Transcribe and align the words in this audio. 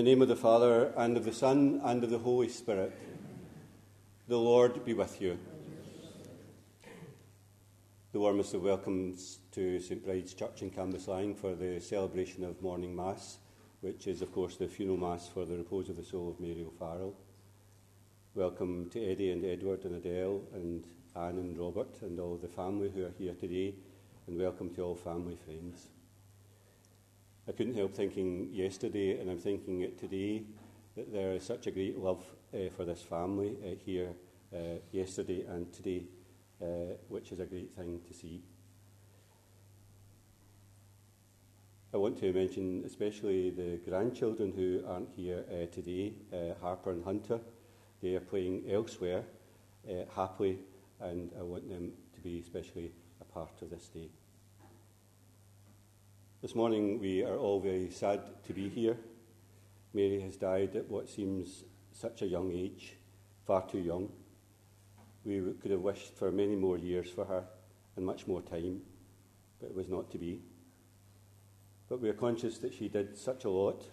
the 0.00 0.04
name 0.04 0.22
of 0.22 0.28
the 0.28 0.34
Father, 0.34 0.94
and 0.96 1.18
of 1.18 1.26
the 1.26 1.32
Son, 1.32 1.78
and 1.84 2.02
of 2.02 2.08
the 2.08 2.16
Holy 2.16 2.48
Spirit, 2.48 2.90
the 4.28 4.38
Lord 4.38 4.82
be 4.82 4.94
with 4.94 5.20
you. 5.20 5.38
The 8.12 8.18
warmest 8.18 8.54
of 8.54 8.62
welcomes 8.62 9.40
to 9.52 9.78
St 9.78 10.02
Bride's 10.02 10.32
Church 10.32 10.62
in 10.62 10.70
Cambuslang 10.70 11.36
for 11.36 11.54
the 11.54 11.82
celebration 11.82 12.44
of 12.44 12.62
morning 12.62 12.96
Mass, 12.96 13.40
which 13.82 14.06
is, 14.06 14.22
of 14.22 14.32
course, 14.32 14.56
the 14.56 14.68
funeral 14.68 14.96
Mass 14.96 15.28
for 15.28 15.44
the 15.44 15.58
repose 15.58 15.90
of 15.90 15.96
the 15.96 16.02
soul 16.02 16.30
of 16.30 16.40
Mary 16.40 16.64
O'Farrell. 16.66 17.14
Welcome 18.34 18.88
to 18.92 19.04
Eddie 19.04 19.32
and 19.32 19.44
Edward 19.44 19.84
and 19.84 19.96
Adele 19.96 20.40
and 20.54 20.86
Anne 21.14 21.36
and 21.36 21.58
Robert 21.58 22.00
and 22.00 22.18
all 22.18 22.38
the 22.38 22.48
family 22.48 22.90
who 22.90 23.04
are 23.04 23.12
here 23.18 23.34
today, 23.34 23.74
and 24.26 24.38
welcome 24.38 24.74
to 24.76 24.82
all 24.82 24.94
family 24.94 25.36
friends. 25.44 25.88
I 27.48 27.52
couldn't 27.52 27.74
help 27.74 27.94
thinking 27.94 28.48
yesterday, 28.52 29.18
and 29.18 29.30
I'm 29.30 29.38
thinking 29.38 29.80
it 29.80 29.98
today, 29.98 30.44
that 30.96 31.12
there 31.12 31.32
is 31.32 31.42
such 31.42 31.66
a 31.66 31.70
great 31.70 31.98
love 31.98 32.22
uh, 32.54 32.68
for 32.76 32.84
this 32.84 33.00
family 33.00 33.56
uh, 33.64 33.74
here 33.84 34.10
uh, 34.54 34.78
yesterday 34.92 35.44
and 35.48 35.72
today, 35.72 36.04
which 37.08 37.32
is 37.32 37.40
a 37.40 37.46
great 37.46 37.74
thing 37.74 38.00
to 38.06 38.12
see. 38.12 38.42
I 41.92 41.96
want 41.96 42.18
to 42.18 42.32
mention 42.32 42.84
especially 42.84 43.50
the 43.50 43.80
grandchildren 43.88 44.52
who 44.54 44.82
aren't 44.86 45.10
here 45.16 45.42
today, 45.72 46.12
Harper 46.60 46.92
and 46.92 47.02
Hunter. 47.02 47.40
They 48.02 48.14
are 48.14 48.20
playing 48.20 48.64
elsewhere 48.70 49.24
happily, 50.14 50.58
and 51.00 51.30
I 51.38 51.42
want 51.42 51.68
them 51.68 51.92
to 52.14 52.20
be 52.20 52.38
especially 52.38 52.92
a 53.20 53.24
part 53.24 53.62
of 53.62 53.70
this 53.70 53.88
day. 53.88 54.10
This 56.42 56.54
morning 56.54 56.98
we 56.98 57.22
are 57.22 57.36
all 57.36 57.60
very 57.60 57.90
sad 57.90 58.22
to 58.46 58.54
be 58.54 58.70
here. 58.70 58.96
Mary 59.92 60.22
has 60.22 60.38
died 60.38 60.74
at 60.74 60.88
what 60.88 61.10
seems 61.10 61.64
such 61.92 62.22
a 62.22 62.26
young 62.26 62.50
age, 62.50 62.94
far 63.46 63.68
too 63.68 63.80
young. 63.80 64.08
We 65.22 65.42
could 65.60 65.70
have 65.70 65.82
wished 65.82 66.16
for 66.16 66.32
many 66.32 66.56
more 66.56 66.78
years 66.78 67.10
for 67.10 67.26
her 67.26 67.44
and 67.94 68.06
much 68.06 68.26
more 68.26 68.40
time, 68.40 68.80
but 69.60 69.66
it 69.68 69.74
was 69.74 69.90
not 69.90 70.10
to 70.12 70.18
be. 70.18 70.40
But 71.90 72.00
we 72.00 72.08
are 72.08 72.14
conscious 72.14 72.56
that 72.60 72.72
she 72.72 72.88
did 72.88 73.18
such 73.18 73.44
a 73.44 73.50
lot, 73.50 73.84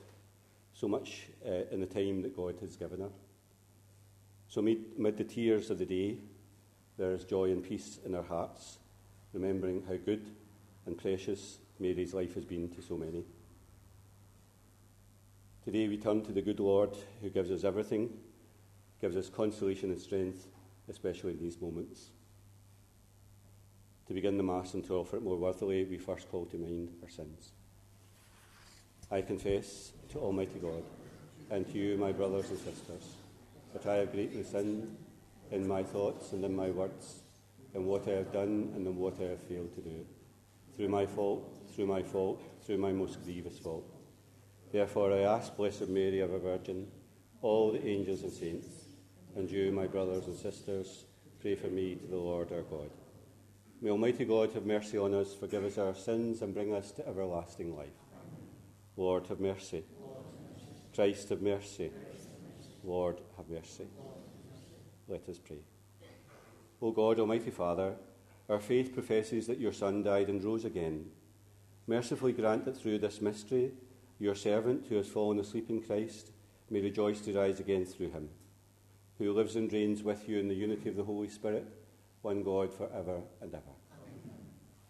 so 0.72 0.88
much 0.88 1.28
uh, 1.46 1.66
in 1.70 1.82
the 1.82 1.86
time 1.86 2.22
that 2.22 2.34
God 2.34 2.56
has 2.62 2.78
given 2.78 3.02
her. 3.02 3.12
So, 4.48 4.62
amid, 4.62 4.86
amid 4.98 5.18
the 5.18 5.26
tears 5.26 5.70
of 5.70 5.80
the 5.80 5.86
day, 5.86 6.20
there 6.98 7.12
is 7.12 7.26
joy 7.26 7.52
and 7.52 7.62
peace 7.62 8.00
in 8.06 8.16
our 8.16 8.24
hearts, 8.24 8.78
remembering 9.34 9.84
how 9.86 9.98
good 9.98 10.32
and 10.86 10.98
precious 10.98 11.58
Mary's 11.80 12.14
life 12.14 12.34
has 12.36 12.46
been 12.46 12.70
to 12.70 12.82
so 12.82 12.98
many. 12.98 13.24
Today 15.64 15.88
we 15.88 15.98
turn 15.98 16.24
to 16.24 16.32
the 16.32 16.42
good 16.42 16.60
Lord 16.60 16.96
who 17.22 17.30
gives 17.30 17.52
us 17.52 17.64
everything, 17.64 18.10
gives 19.02 19.16
us 19.16 19.30
consolation 19.30 19.92
and 19.92 20.00
strength, 20.00 20.48
especially 20.90 21.32
in 21.32 21.40
these 21.40 21.60
moments. 21.62 22.12
To 24.08 24.14
begin 24.14 24.38
the 24.38 24.44
Mass 24.44 24.74
and 24.74 24.86
to 24.86 24.96
offer 24.96 25.18
it 25.18 25.24
more 25.24 25.36
worthily, 25.36 25.84
we 25.84 25.98
first 25.98 26.32
call 26.32 26.46
to 26.46 26.58
mind 26.58 26.94
our 27.04 27.10
sins. 27.10 27.52
I 29.12 29.22
confess 29.22 29.92
to 30.10 30.20
Almighty 30.20 30.60
God 30.60 30.84
and 31.52 31.68
to 31.68 31.78
you, 31.78 31.98
my 31.98 32.12
brothers 32.12 32.50
and 32.50 32.60
sisters, 32.60 33.04
that 33.74 33.86
I 33.86 33.96
have 33.98 34.14
greatly 34.14 34.44
sinned 34.44 34.96
in 35.52 35.68
my 35.68 35.84
thoughts 35.84 36.32
and 36.32 36.44
in 36.44 36.56
my 36.56 36.70
words, 36.70 37.20
in 37.74 37.86
what 37.86 38.08
I 38.08 38.12
have 38.12 38.32
done 38.32 38.72
and 38.76 38.88
in 38.88 38.98
what 38.98 39.20
I 39.20 39.26
have 39.26 39.42
failed 39.44 39.74
to 39.76 39.82
do, 39.82 40.06
through 40.76 40.90
my 40.90 41.06
fault, 41.06 41.57
through 41.78 41.86
my 41.86 42.02
fault, 42.02 42.42
through 42.66 42.80
my 42.80 42.92
most 42.92 43.24
grievous 43.24 43.60
fault. 43.60 43.86
Therefore, 44.72 45.14
I 45.14 45.20
ask 45.20 45.56
Blessed 45.56 45.88
Mary, 45.90 46.24
ever 46.24 46.40
Virgin, 46.40 46.88
all 47.44 47.72
the 47.72 47.88
angels 47.88 48.24
and 48.24 48.34
saints, 48.34 48.68
and 49.36 49.50
you, 49.50 49.72
my 49.72 49.86
brothers 49.86 50.26
and 50.26 50.36
sisters, 50.36 51.06
pray 51.40 51.54
for 51.54 51.68
me 51.68 51.94
to 51.94 52.08
the 52.08 52.18
Lord 52.18 52.52
our 52.52 52.64
God. 52.64 52.90
May 53.80 53.92
Almighty 53.92 54.26
God 54.26 54.54
have 54.54 54.66
mercy 54.66 54.98
on 54.98 55.14
us, 55.14 55.36
forgive 55.36 55.66
us 55.66 55.78
our 55.78 55.94
sins, 55.94 56.42
and 56.42 56.52
bring 56.52 56.74
us 56.74 56.92
to 56.94 57.08
everlasting 57.08 57.78
life. 57.78 57.90
Lord, 58.96 59.28
have 59.28 59.40
mercy. 59.40 59.84
Christ, 60.96 61.30
have 61.30 61.44
mercy. 61.44 61.92
Lord, 62.84 63.22
have 63.38 63.50
mercy. 63.50 63.86
Let 65.08 65.30
us 65.30 65.38
pray. 65.38 65.60
O 66.82 66.90
God, 66.90 67.20
Almighty 67.20 67.52
Father, 67.52 67.94
our 68.50 68.60
faith 68.60 68.96
professes 68.96 69.46
that 69.46 69.60
your 69.60 69.74
Son 69.74 70.02
died 70.02 70.30
and 70.30 70.44
rose 70.44 70.66
again. 70.66 71.12
Mercifully 71.88 72.34
grant 72.34 72.66
that 72.66 72.78
through 72.78 73.00
this 73.00 73.22
mystery, 73.22 73.72
your 74.20 74.36
servant 74.36 74.88
who 74.90 74.96
has 74.96 75.08
fallen 75.08 75.40
asleep 75.40 75.70
in 75.70 75.82
Christ 75.82 76.32
may 76.70 76.82
rejoice 76.82 77.22
to 77.22 77.34
rise 77.34 77.60
again 77.62 77.86
through 77.86 78.12
him, 78.12 78.30
who 79.18 79.32
lives 79.32 79.56
and 79.56 79.72
reigns 79.72 80.04
with 80.04 80.28
you 80.28 80.38
in 80.38 80.50
the 80.50 80.56
unity 80.56 80.90
of 80.90 80.98
the 80.98 81.04
Holy 81.04 81.30
Spirit, 81.30 81.66
one 82.22 82.44
God 82.44 82.74
for 82.74 82.90
ever 82.94 83.22
and 83.42 83.54
ever. 83.54 83.64
Amen. 83.94 84.38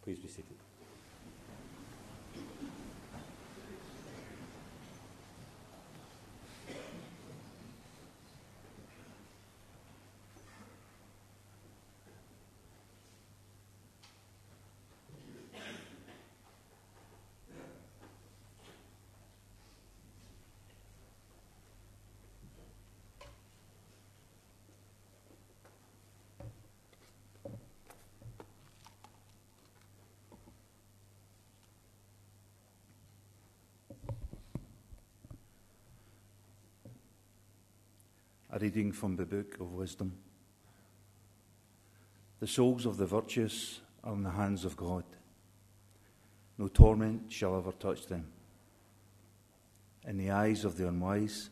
Please 0.01 0.19
be 0.19 0.27
seated. 0.27 0.66
A 38.57 38.59
reading 38.59 38.91
from 38.91 39.15
the 39.15 39.25
Book 39.25 39.59
of 39.59 39.73
Wisdom. 39.73 40.17
The 42.39 42.47
souls 42.47 42.87
of 42.87 42.97
the 42.97 43.05
virtuous 43.05 43.81
are 44.03 44.15
in 44.15 44.23
the 44.23 44.31
hands 44.31 44.65
of 44.65 44.75
God. 44.75 45.03
No 46.57 46.67
torment 46.67 47.31
shall 47.31 47.55
ever 47.55 47.71
touch 47.71 48.07
them. 48.07 48.25
In 50.07 50.17
the 50.17 50.31
eyes 50.31 50.65
of 50.65 50.75
the 50.75 50.87
unwise, 50.87 51.51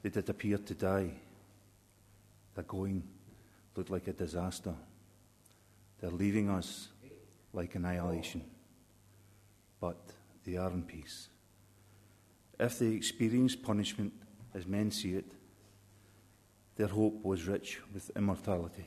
they 0.00 0.08
did 0.08 0.30
appear 0.30 0.56
to 0.56 0.72
die. 0.72 1.10
Their 2.54 2.64
going 2.64 3.02
looked 3.74 3.90
like 3.90 4.08
a 4.08 4.14
disaster. 4.14 4.74
They're 6.00 6.08
leaving 6.08 6.48
us 6.48 6.88
like 7.52 7.74
annihilation. 7.74 8.42
But 9.78 9.98
they 10.46 10.56
are 10.56 10.70
in 10.70 10.84
peace. 10.84 11.28
If 12.58 12.78
they 12.78 12.92
experience 12.92 13.54
punishment 13.54 14.14
as 14.54 14.66
men 14.66 14.90
see 14.90 15.16
it, 15.16 15.26
their 16.76 16.88
hope 16.88 17.24
was 17.24 17.46
rich 17.46 17.80
with 17.92 18.10
immortality. 18.16 18.86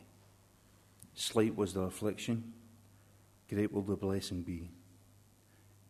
Slight 1.13 1.55
was 1.55 1.73
their 1.73 1.83
affliction, 1.83 2.53
great 3.49 3.73
will 3.73 3.81
the 3.81 3.95
blessing 3.95 4.41
be. 4.41 4.69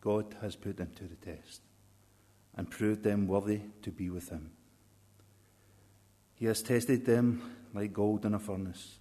God 0.01 0.35
has 0.41 0.55
put 0.55 0.77
them 0.77 0.91
to 0.95 1.03
the 1.03 1.15
test 1.15 1.61
and 2.55 2.69
proved 2.69 3.03
them 3.03 3.27
worthy 3.27 3.59
to 3.81 3.91
be 3.91 4.09
with 4.09 4.29
Him. 4.29 4.51
He 6.35 6.45
has 6.45 6.61
tested 6.61 7.05
them 7.05 7.41
like 7.73 7.93
gold 7.93 8.25
in 8.25 8.33
a 8.33 8.39
furnace 8.39 8.95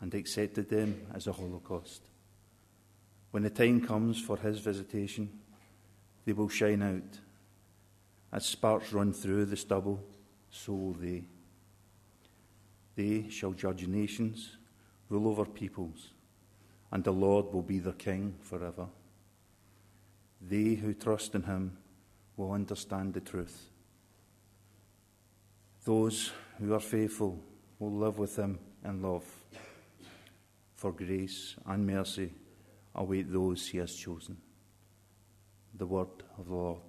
and 0.00 0.14
accepted 0.14 0.70
them 0.70 1.06
as 1.12 1.26
a 1.26 1.32
holocaust. 1.32 2.02
When 3.32 3.42
the 3.42 3.50
time 3.50 3.84
comes 3.84 4.20
for 4.20 4.36
His 4.36 4.60
visitation, 4.60 5.28
they 6.24 6.32
will 6.32 6.48
shine 6.48 6.82
out. 6.82 7.20
As 8.32 8.46
sparks 8.46 8.92
run 8.92 9.12
through 9.12 9.46
the 9.46 9.56
stubble, 9.56 10.02
so 10.50 10.72
will 10.72 10.92
they. 10.92 11.24
They 12.96 13.28
shall 13.28 13.52
judge 13.52 13.86
nations, 13.86 14.56
rule 15.10 15.28
over 15.28 15.44
peoples, 15.44 16.14
and 16.90 17.04
the 17.04 17.12
Lord 17.12 17.52
will 17.52 17.62
be 17.62 17.78
their 17.78 17.92
king 17.92 18.34
forever. 18.40 18.86
They 20.40 20.74
who 20.74 20.94
trust 20.94 21.34
in 21.34 21.42
him 21.42 21.76
will 22.36 22.52
understand 22.52 23.12
the 23.14 23.20
truth. 23.20 23.70
Those 25.84 26.32
who 26.58 26.72
are 26.74 26.80
faithful 26.80 27.38
will 27.78 27.92
live 27.92 28.18
with 28.18 28.36
him 28.36 28.58
in 28.84 29.02
love. 29.02 29.24
For 30.74 30.92
grace 30.92 31.56
and 31.66 31.86
mercy 31.86 32.32
await 32.94 33.32
those 33.32 33.68
he 33.68 33.78
has 33.78 33.94
chosen. 33.94 34.38
The 35.74 35.86
word 35.86 36.08
of 36.38 36.46
the 36.46 36.54
Lord. 36.54 36.80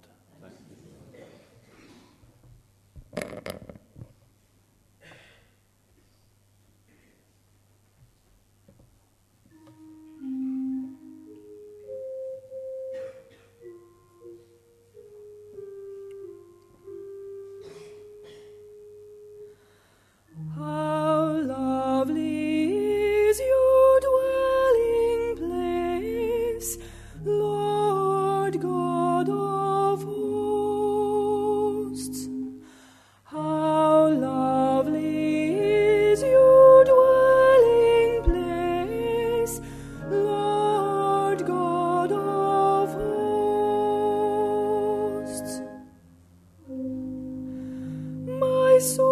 On 48.78 49.07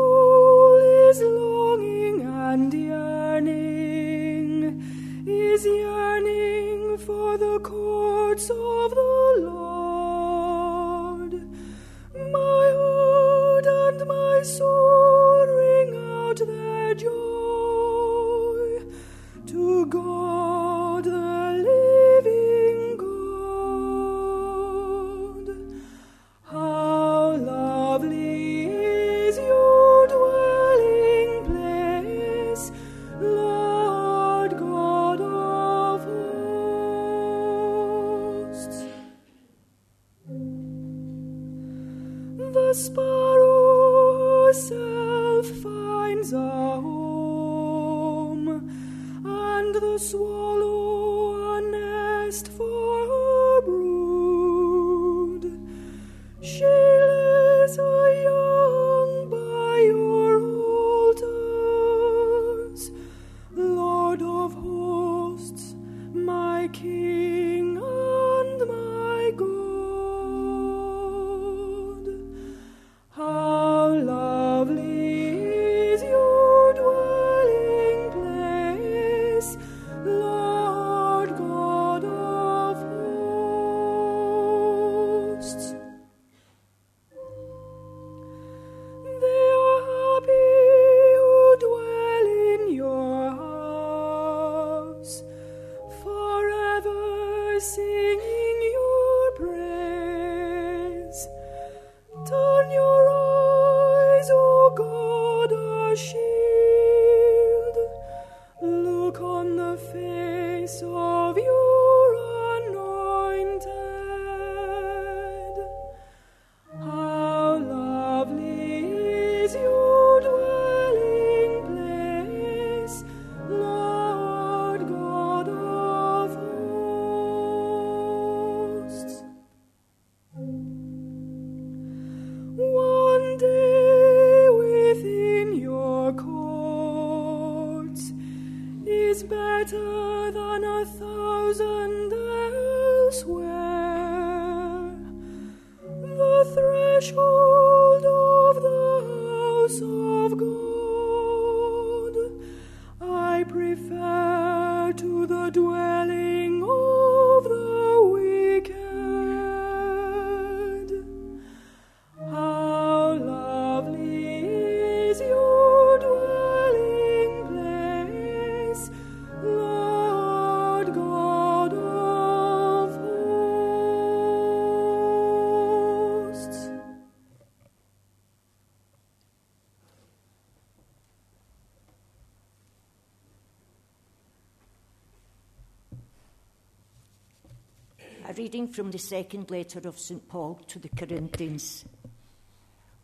reading 188.67 188.75
from 188.75 188.91
the 188.91 188.99
second 188.99 189.49
letter 189.51 189.81
of 189.87 189.99
St. 189.99 190.29
Paul 190.29 190.61
to 190.67 190.81
the 190.81 190.89
Corinthians. 190.89 191.85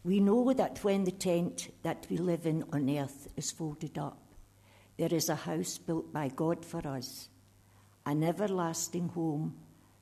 We 0.05 0.19
know 0.19 0.53
that 0.53 0.83
when 0.83 1.05
the 1.05 1.13
tent 1.13 1.73
that 1.83 2.05
we 2.11 2.17
live 2.17 2.47
in 2.47 2.65
on 2.73 2.91
earth 2.91 3.29
is 3.37 3.53
folded 3.53 3.97
up, 3.97 4.19
there 4.99 5.15
is 5.15 5.29
a 5.29 5.37
house 5.37 5.79
built 5.79 6.13
by 6.13 6.29
God 6.29 6.65
for 6.65 6.87
us, 6.89 7.29
an 8.05 8.25
everlasting 8.25 9.11
home 9.11 9.55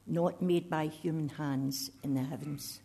not 0.07 0.41
made 0.41 0.71
by 0.71 0.87
human 0.87 1.29
hands 1.29 1.91
in 2.03 2.15
the 2.15 2.23
heavens. 2.23 2.81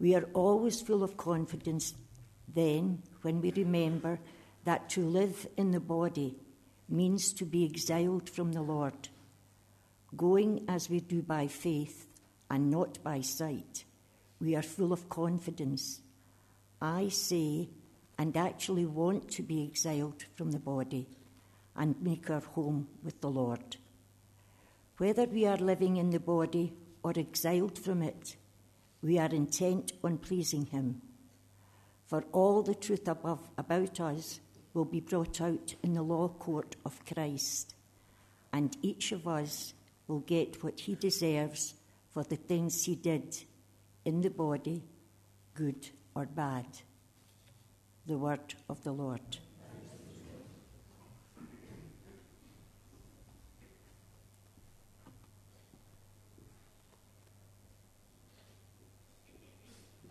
We 0.00 0.16
are 0.16 0.28
always 0.34 0.82
full 0.82 1.04
of 1.04 1.16
confidence 1.16 1.94
then 2.52 3.02
when 3.22 3.40
we 3.40 3.52
remember 3.52 4.18
that 4.64 4.90
to 4.90 5.06
live 5.06 5.46
in 5.56 5.70
the 5.70 5.80
body 5.80 6.34
means 6.88 7.32
to 7.34 7.44
be 7.44 7.64
exiled 7.64 8.28
from 8.28 8.52
the 8.52 8.62
Lord 8.62 9.08
going 10.16 10.64
as 10.68 10.90
we 10.90 11.00
do 11.00 11.22
by 11.22 11.46
faith 11.46 12.06
and 12.50 12.70
not 12.70 13.02
by 13.02 13.20
sight, 13.20 13.84
we 14.40 14.56
are 14.56 14.62
full 14.62 14.92
of 14.92 15.08
confidence. 15.08 16.00
I 16.80 17.08
say, 17.08 17.68
and 18.18 18.36
actually 18.36 18.86
want 18.86 19.30
to 19.32 19.42
be 19.42 19.64
exiled 19.64 20.24
from 20.34 20.50
the 20.52 20.58
body 20.58 21.08
and 21.74 22.00
make 22.02 22.28
our 22.30 22.40
home 22.40 22.88
with 23.02 23.20
the 23.20 23.30
Lord. 23.30 23.76
Whether 24.98 25.24
we 25.24 25.46
are 25.46 25.56
living 25.56 25.96
in 25.96 26.10
the 26.10 26.20
body 26.20 26.74
or 27.02 27.12
exiled 27.16 27.78
from 27.78 28.02
it, 28.02 28.36
we 29.02 29.18
are 29.18 29.28
intent 29.28 29.92
on 30.04 30.18
pleasing 30.18 30.66
Him. 30.66 31.02
For 32.06 32.24
all 32.32 32.62
the 32.62 32.74
truth 32.74 33.08
above, 33.08 33.48
about 33.56 33.98
us 34.00 34.40
will 34.74 34.84
be 34.84 35.00
brought 35.00 35.40
out 35.40 35.74
in 35.82 35.94
the 35.94 36.02
law 36.02 36.28
court 36.28 36.76
of 36.84 37.04
Christ, 37.06 37.74
and 38.52 38.76
each 38.82 39.12
of 39.12 39.26
us 39.26 39.74
will 40.06 40.20
get 40.20 40.62
what 40.62 40.80
he 40.80 40.94
deserves 40.94 41.74
for 42.10 42.24
the 42.24 42.36
things 42.36 42.84
he 42.84 42.94
did 42.94 43.36
in 44.04 44.20
the 44.20 44.30
body, 44.30 44.82
good 45.54 45.88
or 46.14 46.26
bad. 46.26 46.66
The 48.06 48.18
word 48.18 48.54
of 48.68 48.82
the 48.82 48.92
Lord. 48.92 49.38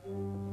Alleluia, 0.08 0.51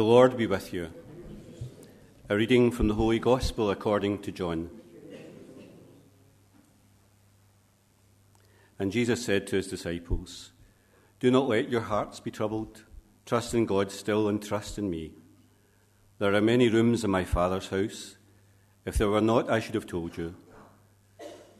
The 0.00 0.06
Lord 0.06 0.38
be 0.38 0.46
with 0.46 0.72
you. 0.72 0.88
A 2.30 2.34
reading 2.34 2.70
from 2.70 2.88
the 2.88 2.94
Holy 2.94 3.18
Gospel 3.18 3.68
according 3.68 4.22
to 4.22 4.32
John. 4.32 4.70
And 8.78 8.90
Jesus 8.90 9.22
said 9.22 9.46
to 9.48 9.56
his 9.56 9.66
disciples, 9.66 10.52
Do 11.18 11.30
not 11.30 11.48
let 11.48 11.68
your 11.68 11.82
hearts 11.82 12.18
be 12.18 12.30
troubled. 12.30 12.84
Trust 13.26 13.52
in 13.52 13.66
God 13.66 13.92
still 13.92 14.26
and 14.26 14.42
trust 14.42 14.78
in 14.78 14.88
me. 14.88 15.12
There 16.18 16.34
are 16.34 16.40
many 16.40 16.70
rooms 16.70 17.04
in 17.04 17.10
my 17.10 17.24
Father's 17.24 17.68
house. 17.68 18.16
If 18.86 18.96
there 18.96 19.10
were 19.10 19.20
not, 19.20 19.50
I 19.50 19.60
should 19.60 19.74
have 19.74 19.86
told 19.86 20.16
you. 20.16 20.34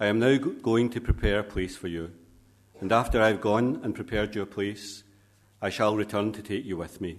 I 0.01 0.07
am 0.07 0.19
now 0.19 0.39
going 0.39 0.89
to 0.89 1.01
prepare 1.03 1.41
a 1.41 1.45
place 1.45 1.77
for 1.77 1.89
you. 1.89 2.13
And 2.81 2.91
after 2.91 3.21
I 3.21 3.29
have 3.29 3.43
gone 3.43 3.83
and 3.85 3.95
prepared 3.95 4.35
your 4.35 4.47
place, 4.47 5.05
I 5.61 5.69
shall 5.69 5.95
return 5.95 6.33
to 6.33 6.43
take 6.43 6.65
you 6.65 6.79
with 6.79 7.03
me 7.03 7.19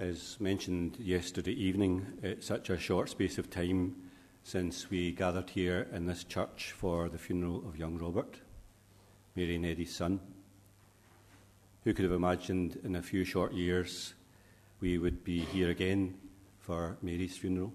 As 0.00 0.36
mentioned 0.38 0.96
yesterday 1.00 1.54
evening, 1.54 2.06
it's 2.22 2.46
such 2.46 2.70
a 2.70 2.78
short 2.78 3.08
space 3.08 3.36
of 3.36 3.50
time 3.50 3.96
since 4.44 4.88
we 4.90 5.10
gathered 5.10 5.50
here 5.50 5.88
in 5.92 6.06
this 6.06 6.22
church 6.22 6.70
for 6.70 7.08
the 7.08 7.18
funeral 7.18 7.64
of 7.66 7.76
young 7.76 7.98
Robert, 7.98 8.36
Mary 9.34 9.56
and 9.56 9.66
Eddie's 9.66 9.92
son. 9.92 10.20
Who 11.82 11.92
could 11.92 12.04
have 12.04 12.12
imagined 12.12 12.78
in 12.84 12.94
a 12.94 13.02
few 13.02 13.24
short 13.24 13.52
years 13.52 14.14
we 14.78 14.98
would 14.98 15.24
be 15.24 15.40
here 15.40 15.70
again 15.70 16.14
for 16.60 16.96
Mary's 17.02 17.36
funeral? 17.36 17.72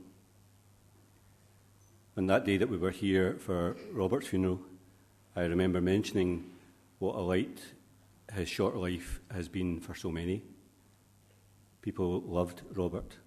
On 2.16 2.26
that 2.28 2.46
day 2.46 2.56
that 2.56 2.70
we 2.70 2.78
were 2.78 2.92
here 2.92 3.36
for 3.38 3.76
Robert's 3.92 4.28
funeral, 4.28 4.62
I 5.36 5.42
remember 5.42 5.82
mentioning 5.82 6.52
what 7.00 7.16
a 7.16 7.20
light 7.20 7.60
his 8.34 8.48
short 8.48 8.78
life 8.78 9.20
has 9.30 9.50
been 9.50 9.82
for 9.82 9.94
so 9.94 10.10
many. 10.10 10.42
People 11.84 12.22
loved 12.22 12.62
Robert, 12.76 13.18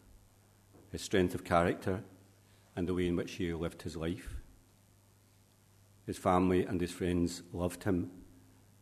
his 0.91 1.03
strength 1.03 1.35
of 1.35 1.45
character, 1.45 2.03
and 2.75 2.89
the 2.89 2.95
way 2.95 3.07
in 3.07 3.15
which 3.15 3.33
he 3.33 3.53
lived 3.53 3.83
his 3.83 3.97
life. 3.97 4.37
His 6.07 6.17
family 6.17 6.65
and 6.65 6.81
his 6.81 6.91
friends 6.91 7.43
loved 7.53 7.85
him 7.85 8.11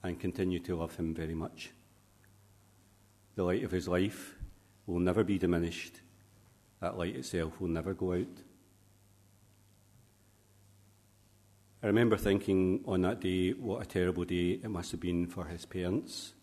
and 0.05 0.21
continue 0.21 0.61
to 0.61 0.77
love 0.77 0.95
him 0.95 1.13
very 1.13 1.35
much. 1.35 1.73
The 3.35 3.43
light 3.43 3.65
of 3.65 3.73
his 3.73 3.89
life 3.89 4.37
will 4.87 5.01
never 5.01 5.25
be 5.25 5.39
diminished, 5.39 6.03
that 6.81 6.97
light 6.97 7.17
itself 7.17 7.61
will 7.61 7.69
never 7.69 7.95
go 7.95 8.13
out. 8.13 8.43
I 11.83 11.89
remember 11.89 12.17
thinking 12.17 12.85
on 12.87 13.03
that 13.03 13.21
day 13.21 13.51
what 13.51 13.83
a 13.83 13.87
terrible 13.87 14.25
day 14.25 14.61
it 14.63 14.71
must 14.71 14.93
have 14.93 15.01
been 15.01 15.27
for 15.27 15.47
his 15.47 15.67
parents. 15.67 16.35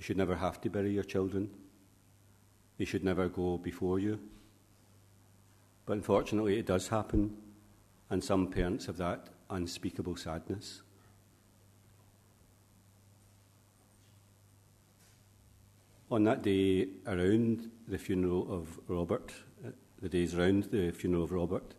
You 0.00 0.04
should 0.04 0.16
never 0.16 0.36
have 0.36 0.62
to 0.62 0.70
bury 0.70 0.94
your 0.94 1.04
children. 1.04 1.50
They 2.78 2.86
should 2.86 3.04
never 3.04 3.28
go 3.28 3.58
before 3.58 3.98
you. 3.98 4.18
But 5.84 5.92
unfortunately, 5.92 6.58
it 6.58 6.64
does 6.64 6.88
happen, 6.88 7.36
and 8.08 8.24
some 8.24 8.46
parents 8.46 8.86
have 8.86 8.96
that 8.96 9.28
unspeakable 9.50 10.16
sadness. 10.16 10.80
On 16.10 16.24
that 16.24 16.40
day, 16.40 16.88
around 17.06 17.70
the 17.86 17.98
funeral 17.98 18.50
of 18.50 18.80
Robert, 18.88 19.34
uh, 19.62 19.68
the 20.00 20.08
days 20.08 20.34
around 20.34 20.64
the 20.70 20.92
funeral 20.92 21.24
of 21.24 21.32
Robert, 21.32 21.74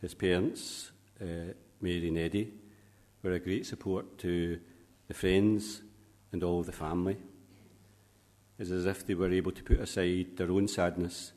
his 0.00 0.14
parents, 0.14 0.90
uh, 1.20 1.52
Mary 1.82 2.08
and 2.08 2.16
Eddie, 2.16 2.54
were 3.22 3.32
a 3.32 3.38
great 3.38 3.66
support 3.66 4.16
to 4.20 4.58
the 5.06 5.14
friends 5.14 5.82
and 6.32 6.42
all 6.42 6.60
of 6.60 6.66
the 6.66 6.72
family. 6.72 7.18
It's 8.62 8.70
as 8.70 8.86
if 8.86 9.04
they 9.04 9.14
were 9.14 9.32
able 9.32 9.50
to 9.50 9.64
put 9.64 9.80
aside 9.80 10.36
their 10.36 10.52
own 10.52 10.68
sadness 10.68 11.32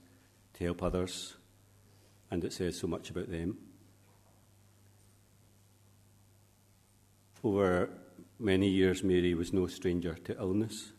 to 0.53 0.63
help 0.63 0.83
others, 0.83 1.33
and 2.29 2.43
it 2.43 2.53
says 2.53 2.77
so 2.77 2.85
much 2.85 3.09
about 3.09 3.31
them. 3.31 3.57
Over 7.43 7.89
many 8.37 8.69
years, 8.69 9.03
Mary 9.03 9.33
was 9.33 9.53
no 9.53 9.65
stranger 9.65 10.13
to 10.13 10.37
illness. 10.37 10.91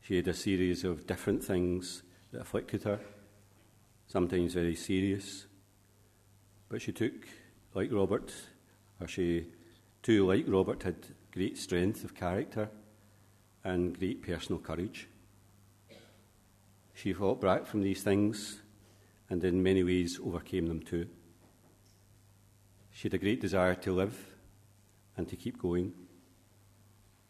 She 0.00 0.14
had 0.14 0.28
a 0.28 0.32
series 0.32 0.84
of 0.84 1.08
different 1.08 1.42
things 1.42 2.04
that 2.30 2.42
afflicted 2.42 2.84
her, 2.84 3.00
sometimes 4.06 4.54
very 4.54 4.76
serious. 4.76 5.46
But 6.68 6.82
she 6.82 6.92
took, 6.92 7.26
like 7.74 7.90
Robert, 7.90 8.32
or 9.00 9.08
she 9.08 9.48
too, 10.04 10.28
like 10.28 10.44
Robert, 10.46 10.84
had 10.84 10.94
great 11.32 11.58
strength 11.58 12.04
of 12.04 12.14
character 12.14 12.70
and 13.64 13.98
great 13.98 14.22
personal 14.22 14.60
courage. 14.60 15.08
She 16.94 17.12
fought 17.12 17.40
back 17.40 17.66
from 17.66 17.82
these 17.82 18.02
things 18.02 18.60
and 19.28 19.42
in 19.44 19.62
many 19.62 19.82
ways 19.82 20.18
overcame 20.22 20.66
them 20.66 20.80
too. 20.80 21.06
She 22.92 23.08
had 23.08 23.14
a 23.14 23.18
great 23.18 23.40
desire 23.40 23.74
to 23.76 23.92
live 23.92 24.18
and 25.16 25.28
to 25.28 25.36
keep 25.36 25.60
going. 25.60 25.92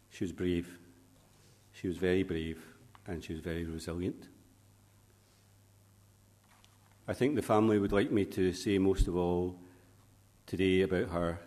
She 0.09 0.23
was 0.23 0.31
brave. 0.31 0.77
She 1.73 1.87
was 1.87 1.97
very 1.97 2.23
brave 2.23 2.61
and 3.07 3.23
she 3.23 3.33
was 3.33 3.41
very 3.41 3.63
resilient. 3.63 4.27
I 7.07 7.13
think 7.13 7.35
the 7.35 7.41
family 7.41 7.79
would 7.79 7.91
like 7.91 8.11
me 8.11 8.25
to 8.25 8.53
say 8.53 8.77
most 8.77 9.07
of 9.07 9.15
all 9.15 9.59
today 10.45 10.81
about 10.81 11.09
her 11.09 11.39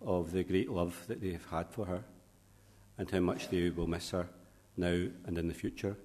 of 0.00 0.32
the 0.32 0.44
great 0.44 0.70
love 0.70 1.04
that 1.08 1.20
they 1.20 1.32
have 1.32 1.46
had 1.46 1.70
for 1.70 1.84
her 1.86 2.04
and 3.00 3.10
how 3.10 3.18
much 3.18 3.48
they 3.48 3.70
will 3.70 3.86
miss 3.86 4.10
her 4.10 4.28
now 4.76 5.06
and 5.24 5.38
in 5.38 5.48
the 5.48 5.54
future. 5.54 5.96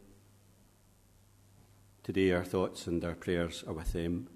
Today, 2.03 2.31
our 2.31 2.45
thoughts 2.45 2.87
and 2.87 3.03
our 3.03 3.15
prayers 3.15 3.65
are 3.67 3.73
with 3.73 3.91
them 3.91 4.29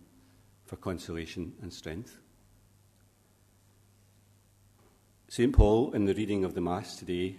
for 0.65 0.76
consolation 0.76 1.54
and 1.62 1.72
strength. 1.72 2.17
St. 5.30 5.56
Paul, 5.56 5.93
in 5.93 6.04
the 6.04 6.13
reading 6.13 6.43
of 6.43 6.54
the 6.54 6.60
Mass 6.60 6.98
today, 6.98 7.38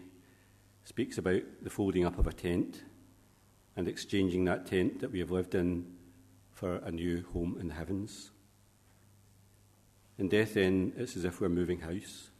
speaks 0.84 1.18
about 1.18 1.42
the 1.60 1.68
folding 1.68 2.06
up 2.06 2.18
of 2.18 2.26
a 2.26 2.32
tent 2.32 2.84
and 3.76 3.88
exchanging 3.88 4.46
that 4.46 4.64
tent 4.64 5.00
that 5.00 5.12
we 5.12 5.18
have 5.18 5.30
lived 5.30 5.54
in 5.54 5.84
for 6.50 6.76
a 6.76 6.90
new 6.90 7.26
home 7.34 7.58
in 7.60 7.68
the 7.68 7.74
heavens. 7.74 8.30
In 10.16 10.30
death, 10.30 10.54
then, 10.54 10.94
it's 10.96 11.14
as 11.14 11.26
if 11.26 11.42
we're 11.42 11.50
moving 11.50 11.80
house, 11.80 12.30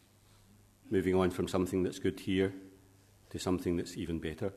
moving 0.91 1.15
on 1.15 1.31
from 1.31 1.47
something 1.47 1.83
that's 1.83 1.99
good 1.99 2.19
here 2.21 2.55
to 3.31 3.39
something 3.39 3.77
that's 3.77 3.97
even 3.97 4.19
better. 4.19 4.53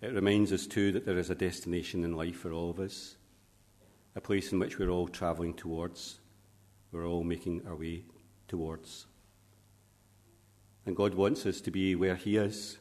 It 0.00 0.14
reminds 0.14 0.52
us, 0.52 0.66
too, 0.66 0.92
that 0.92 1.04
there 1.04 1.18
is 1.18 1.30
a 1.30 1.34
destination 1.34 2.04
in 2.04 2.16
life 2.16 2.36
for 2.36 2.52
all 2.52 2.70
of 2.70 2.80
us, 2.80 3.16
a 4.16 4.20
place 4.20 4.52
in 4.52 4.58
which 4.58 4.78
we're 4.78 4.90
all 4.90 5.08
travelling 5.08 5.54
towards, 5.54 6.20
we're 6.92 7.06
all 7.06 7.24
making 7.24 7.62
our 7.66 7.76
way 7.76 8.04
towards. 8.48 9.06
And 10.86 10.96
God 10.96 11.14
wants 11.14 11.46
us 11.46 11.60
to 11.60 11.70
be 11.70 11.94
where 11.94 12.16
He 12.16 12.36
is 12.36 12.78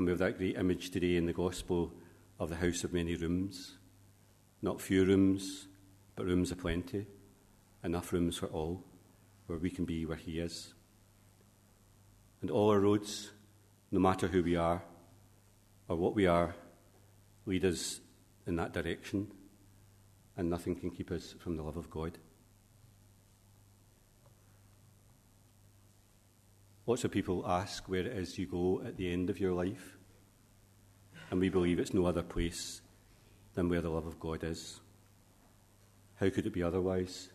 and 0.00 0.06
we 0.06 0.12
have 0.12 0.18
that 0.20 0.38
great 0.38 0.56
image 0.56 0.90
today 0.90 1.16
in 1.16 1.26
the 1.26 1.32
Gospel 1.34 1.92
of 2.38 2.48
the 2.48 2.56
house 2.56 2.84
of 2.84 2.94
many 2.94 3.16
rooms. 3.16 3.76
Not 4.62 4.80
few 4.80 5.04
rooms, 5.04 5.68
but 6.16 6.24
rooms 6.24 6.50
aplenty. 6.50 7.06
Enough 7.84 8.10
rooms 8.14 8.38
for 8.38 8.46
all, 8.46 8.82
where 9.44 9.58
we 9.58 9.68
can 9.68 9.84
be 9.84 10.06
where 10.06 10.16
He 10.16 10.38
is. 10.40 10.72
And 12.40 12.50
all 12.50 12.70
our 12.70 12.80
roads, 12.80 13.30
no 13.90 14.00
matter 14.00 14.26
who 14.26 14.42
we 14.42 14.56
are 14.56 14.82
or 15.88 15.96
what 15.96 16.14
we 16.14 16.26
are, 16.26 16.54
lead 17.46 17.64
us 17.64 18.00
in 18.46 18.56
that 18.56 18.72
direction, 18.72 19.30
and 20.36 20.48
nothing 20.48 20.74
can 20.74 20.90
keep 20.90 21.10
us 21.10 21.34
from 21.38 21.56
the 21.56 21.62
love 21.62 21.76
of 21.76 21.90
God. 21.90 22.18
Lots 26.86 27.04
of 27.04 27.10
people 27.10 27.44
ask 27.46 27.88
where 27.88 28.00
it 28.00 28.16
is 28.16 28.38
you 28.38 28.46
go 28.46 28.82
at 28.84 28.96
the 28.96 29.12
end 29.12 29.30
of 29.30 29.38
your 29.38 29.52
life, 29.52 29.96
and 31.30 31.38
we 31.38 31.48
believe 31.48 31.78
it's 31.78 31.94
no 31.94 32.06
other 32.06 32.22
place 32.22 32.80
than 33.54 33.68
where 33.68 33.80
the 33.80 33.90
love 33.90 34.06
of 34.06 34.18
God 34.18 34.42
is. 34.42 34.80
How 36.16 36.30
could 36.30 36.46
it 36.46 36.52
be 36.52 36.62
otherwise? 36.62 37.28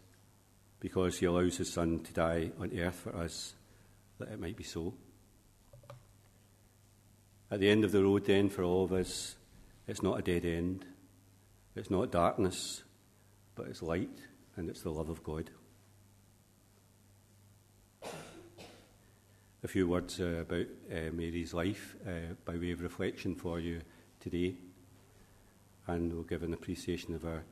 Because 0.79 1.19
He 1.19 1.25
allows 1.25 1.57
His 1.57 1.71
Son 1.71 1.99
to 1.99 2.13
die 2.13 2.51
on 2.59 2.77
earth 2.77 2.95
for 2.95 3.15
us, 3.15 3.53
that 4.19 4.29
it 4.29 4.39
might 4.39 4.57
be 4.57 4.63
so. 4.63 4.93
At 7.51 7.59
the 7.59 7.69
end 7.69 7.83
of 7.83 7.91
the 7.91 8.03
road, 8.03 8.25
then, 8.25 8.49
for 8.49 8.63
all 8.63 8.83
of 8.83 8.91
us, 8.91 9.35
it's 9.87 10.01
not 10.01 10.19
a 10.19 10.21
dead 10.21 10.45
end, 10.45 10.85
it's 11.75 11.91
not 11.91 12.11
darkness, 12.11 12.83
but 13.55 13.67
it's 13.67 13.81
light, 13.81 14.17
and 14.55 14.69
it's 14.69 14.81
the 14.81 14.91
love 14.91 15.09
of 15.09 15.23
God. 15.23 15.51
a 19.65 19.67
few 19.67 19.87
words 19.87 20.21
uh, 20.21 20.43
about 20.47 20.67
uh, 20.91 21.11
Mary's 21.11 21.51
life 21.51 21.95
uh, 22.07 22.35
by 22.45 22.55
way 22.55 22.69
of 22.69 22.83
reflection 22.83 23.33
for 23.33 23.59
you 23.59 23.81
today, 24.19 24.53
and 25.87 26.13
we'll 26.13 26.21
give 26.21 26.43
an 26.43 26.53
appreciation 26.53 27.15
of 27.15 27.25
our 27.25 27.43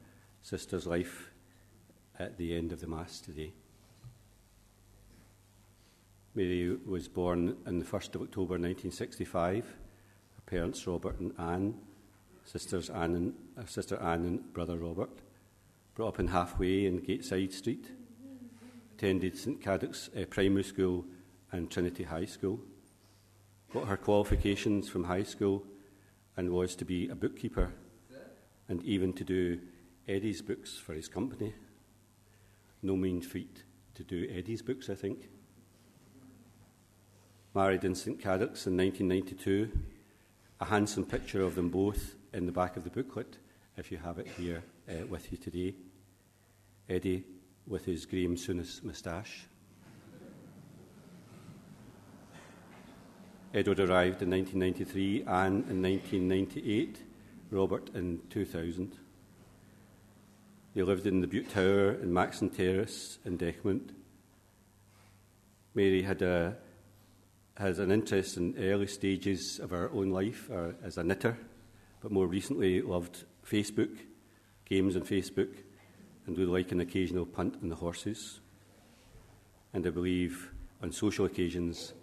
sister's 0.43 0.86
life 0.86 1.32
at 2.19 2.38
the 2.38 2.56
end 2.56 2.71
of 2.71 2.82
the 2.82 2.88
Mass 2.88 3.19
today. 3.19 3.52
Mary 6.36 6.76
was 6.88 7.08
born 7.08 7.56
on 7.67 7.78
the 7.78 7.86
1st 7.86 8.15
of 8.15 8.22
October 8.24 8.56
1965. 8.56 9.65
Her 9.65 10.41
parents, 10.48 10.88
Robert 10.88 11.19
and 11.19 11.32
Anne, 11.38 11.76
sisters 12.43 12.89
Anne 12.89 13.15
and, 13.15 13.34
uh, 13.56 13.65
sister 13.67 13.98
Anne 13.98 14.26
and 14.26 14.54
brother 14.54 14.78
Robert, 14.78 15.12
brought 15.93 16.08
up 16.08 16.19
in 16.19 16.28
Halfway 16.30 16.88
in 16.88 17.02
Gateside 17.02 17.54
Street, 17.54 17.91
attended 18.96 19.38
St 19.38 19.62
Cadoc's 19.62 20.10
uh, 20.17 20.26
primary 20.26 20.63
school 20.63 21.06
and 21.52 21.69
Trinity 21.69 22.04
High 22.04 22.26
School, 22.26 22.60
got 23.72 23.88
her 23.88 23.98
qualifications 23.98 24.89
from 24.89 25.04
high 25.04 25.24
school, 25.24 25.63
and 26.36 26.50
was 26.50 26.76
to 26.78 26.86
be 26.86 27.10
a 27.10 27.15
bookkeeper 27.15 27.72
and 28.69 28.84
even 28.84 29.13
to 29.13 29.24
do 29.24 29.60
Eddie's 30.08 30.41
books 30.41 30.80
for 30.80 30.93
his 30.93 31.08
company. 31.08 31.54
No 32.82 32.96
mean 32.96 33.22
feat 33.22 33.65
to 33.93 34.04
do 34.04 34.28
Eddie's 34.36 34.63
books, 34.63 34.89
I 34.89 34.96
think. 34.96 35.30
Married 37.56 37.84
in 37.84 37.94
St 37.94 38.20
Cadoc's 38.20 38.66
in 38.66 38.76
1992. 38.76 39.70
A 40.60 40.66
handsome 40.66 41.06
picture 41.06 41.44
of 41.44 41.54
them 41.54 41.70
both 41.70 42.16
in 42.34 42.48
the 42.48 42.52
back 42.52 42.78
of 42.78 42.84
the 42.84 42.89
booklet, 42.89 43.38
if 43.78 43.92
you 43.92 44.00
have 44.00 44.18
it 44.18 44.28
here 44.28 44.63
uh, 44.89 45.06
with 45.06 45.32
you 45.32 45.38
today. 45.38 45.76
Eddie 46.89 47.24
with 47.68 47.86
his 47.86 48.08
Graham 48.08 48.36
Souness 48.36 48.84
moustache. 48.84 49.46
Edward 53.54 53.80
arrived 53.80 54.24
in 54.24 54.32
1993, 54.32 55.26
Anne 55.28 55.63
in 55.70 55.82
1998, 55.84 57.04
Robert 57.52 57.89
in 57.94 58.20
2000. 58.32 58.98
They 60.74 60.82
lived 60.82 61.06
in 61.06 61.22
the 61.22 61.28
Bute 61.28 61.52
Tower 61.52 61.92
in 61.92 62.12
Maxon 62.12 62.50
Terrace 62.50 63.20
in 63.26 63.38
Dechmont. 63.38 63.92
Mary 65.76 66.02
had 66.02 66.24
a, 66.24 66.56
has 67.56 67.80
an 67.80 67.92
interest 67.92 68.38
in 68.38 68.56
early 68.58 68.88
stages 68.88 69.60
of 69.60 69.70
her 69.70 69.92
own 69.92 70.10
life 70.10 70.50
uh, 70.52 70.72
as 70.84 70.98
a 70.98 71.04
knitter, 71.04 71.38
but 72.02 72.12
more 72.12 72.28
recently 72.28 72.82
loved 72.82 73.26
Facebook, 73.46 73.96
games 74.66 74.96
on 74.96 75.04
Facebook, 75.04 75.54
and 76.26 76.38
would 76.38 76.48
like 76.48 76.72
an 76.72 76.80
occasional 76.80 77.26
punt 77.26 77.58
on 77.62 77.70
the 77.70 77.76
horses. 77.76 78.39
And 79.74 79.86
I 79.86 79.89
believe 79.89 80.52
on 80.82 80.92
social 80.92 81.26
occasions 81.26 81.94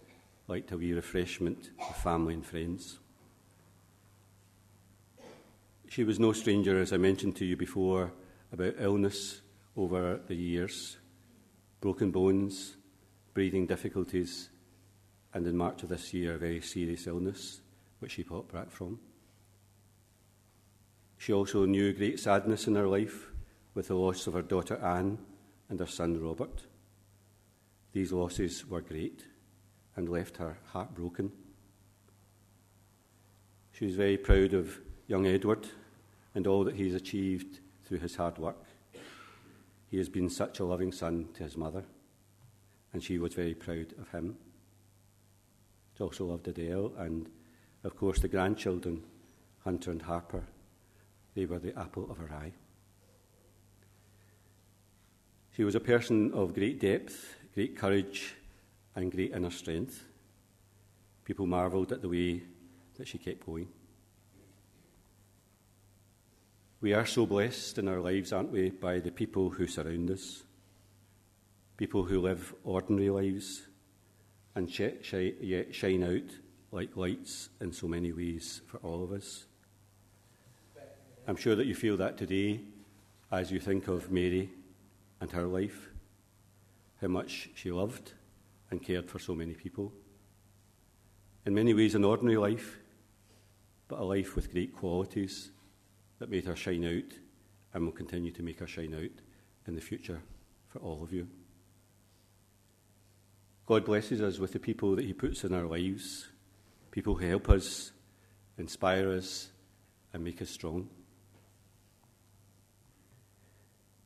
like 0.46 0.66
to 0.68 0.76
wee 0.76 0.92
refreshment 0.92 1.70
with 1.78 1.96
family 1.96 2.34
and 2.34 2.44
friends. 2.44 2.98
She 5.88 6.04
was 6.04 6.20
no 6.20 6.32
stranger, 6.32 6.80
as 6.80 6.92
I 6.92 6.96
mentioned 6.96 7.36
to 7.36 7.44
you 7.44 7.56
before, 7.56 8.12
about 8.52 8.74
illness 8.78 9.40
over 9.76 10.20
the 10.26 10.34
years 10.34 10.96
broken 11.80 12.10
bones, 12.10 12.76
breathing 13.32 13.66
difficulties, 13.66 14.50
and 15.32 15.46
in 15.46 15.56
March 15.56 15.82
of 15.82 15.88
this 15.88 16.12
year, 16.12 16.34
a 16.34 16.38
very 16.38 16.60
serious 16.60 17.06
illness, 17.06 17.60
which 18.00 18.12
she 18.12 18.22
fought 18.22 18.52
back 18.52 18.70
from. 18.70 18.98
She 21.18 21.32
also 21.32 21.66
knew 21.66 21.92
great 21.92 22.18
sadness 22.18 22.66
in 22.66 22.74
her 22.74 22.88
life 22.88 23.30
with 23.74 23.88
the 23.88 23.94
loss 23.94 24.26
of 24.26 24.34
her 24.34 24.42
daughter 24.42 24.76
Anne 24.76 25.18
and 25.68 25.78
her 25.78 25.86
son 25.86 26.20
Robert. 26.20 26.62
These 27.92 28.12
losses 28.12 28.66
were 28.66 28.80
great 28.80 29.24
and 29.96 30.08
left 30.08 30.38
her 30.38 30.58
heartbroken. 30.72 31.30
She 33.72 33.86
was 33.86 33.96
very 33.96 34.16
proud 34.16 34.54
of 34.54 34.78
young 35.06 35.26
Edward 35.26 35.68
and 36.34 36.46
all 36.46 36.64
that 36.64 36.76
he's 36.76 36.94
achieved 36.94 37.60
through 37.84 37.98
his 37.98 38.16
hard 38.16 38.38
work. 38.38 38.64
He 39.90 39.98
has 39.98 40.08
been 40.08 40.30
such 40.30 40.60
a 40.60 40.64
loving 40.64 40.92
son 40.92 41.28
to 41.34 41.42
his 41.42 41.56
mother, 41.56 41.84
and 42.92 43.02
she 43.02 43.18
was 43.18 43.34
very 43.34 43.54
proud 43.54 43.92
of 43.98 44.08
him. 44.10 44.36
She 46.00 46.04
also 46.04 46.24
loved 46.24 46.48
Adele, 46.48 46.94
and 46.96 47.28
of 47.84 47.94
course, 47.94 48.20
the 48.20 48.28
grandchildren, 48.28 49.04
Hunter 49.64 49.90
and 49.90 50.00
Harper. 50.00 50.42
They 51.34 51.44
were 51.44 51.58
the 51.58 51.78
apple 51.78 52.10
of 52.10 52.16
her 52.16 52.32
eye. 52.32 52.52
She 55.54 55.62
was 55.62 55.74
a 55.74 55.80
person 55.80 56.32
of 56.32 56.54
great 56.54 56.80
depth, 56.80 57.36
great 57.52 57.76
courage, 57.76 58.34
and 58.96 59.12
great 59.12 59.32
inner 59.32 59.50
strength. 59.50 60.02
People 61.26 61.44
marvelled 61.44 61.92
at 61.92 62.00
the 62.00 62.08
way 62.08 62.44
that 62.96 63.06
she 63.06 63.18
kept 63.18 63.44
going. 63.44 63.68
We 66.80 66.94
are 66.94 67.04
so 67.04 67.26
blessed 67.26 67.76
in 67.76 67.88
our 67.88 68.00
lives, 68.00 68.32
aren't 68.32 68.52
we, 68.52 68.70
by 68.70 69.00
the 69.00 69.10
people 69.10 69.50
who 69.50 69.66
surround 69.66 70.10
us, 70.10 70.44
people 71.76 72.04
who 72.04 72.22
live 72.22 72.54
ordinary 72.64 73.10
lives 73.10 73.66
and 74.54 74.70
sh- 74.70 75.02
sh- 75.02 75.34
yet 75.40 75.74
shine 75.74 76.02
out 76.02 76.30
like 76.72 76.96
lights 76.96 77.48
in 77.60 77.72
so 77.72 77.88
many 77.88 78.12
ways 78.12 78.62
for 78.66 78.78
all 78.78 79.02
of 79.02 79.12
us. 79.12 79.46
I'm 81.26 81.36
sure 81.36 81.54
that 81.56 81.66
you 81.66 81.74
feel 81.74 81.96
that 81.98 82.16
today 82.16 82.60
as 83.30 83.52
you 83.52 83.60
think 83.60 83.88
of 83.88 84.10
Mary 84.10 84.50
and 85.20 85.30
her 85.30 85.46
life, 85.46 85.90
how 87.00 87.08
much 87.08 87.50
she 87.54 87.70
loved 87.70 88.12
and 88.70 88.82
cared 88.82 89.08
for 89.08 89.18
so 89.18 89.34
many 89.34 89.54
people. 89.54 89.92
In 91.46 91.54
many 91.54 91.72
ways, 91.72 91.94
an 91.94 92.04
ordinary 92.04 92.36
life, 92.36 92.78
but 93.88 93.98
a 93.98 94.04
life 94.04 94.36
with 94.36 94.52
great 94.52 94.74
qualities 94.74 95.50
that 96.18 96.30
made 96.30 96.44
her 96.44 96.56
shine 96.56 96.84
out 96.84 97.18
and 97.72 97.84
will 97.84 97.92
continue 97.92 98.30
to 98.32 98.42
make 98.42 98.58
her 98.58 98.66
shine 98.66 98.94
out 98.94 99.22
in 99.66 99.74
the 99.74 99.80
future 99.80 100.20
for 100.68 100.78
all 100.80 101.02
of 101.02 101.12
you. 101.12 101.26
God 103.70 103.84
blesses 103.84 104.20
us 104.20 104.40
with 104.40 104.52
the 104.52 104.58
people 104.58 104.96
that 104.96 105.04
He 105.04 105.12
puts 105.12 105.44
in 105.44 105.54
our 105.54 105.64
lives, 105.64 106.26
people 106.90 107.14
who 107.14 107.24
help 107.24 107.48
us, 107.48 107.92
inspire 108.58 109.12
us, 109.12 109.48
and 110.12 110.24
make 110.24 110.42
us 110.42 110.50
strong. 110.50 110.88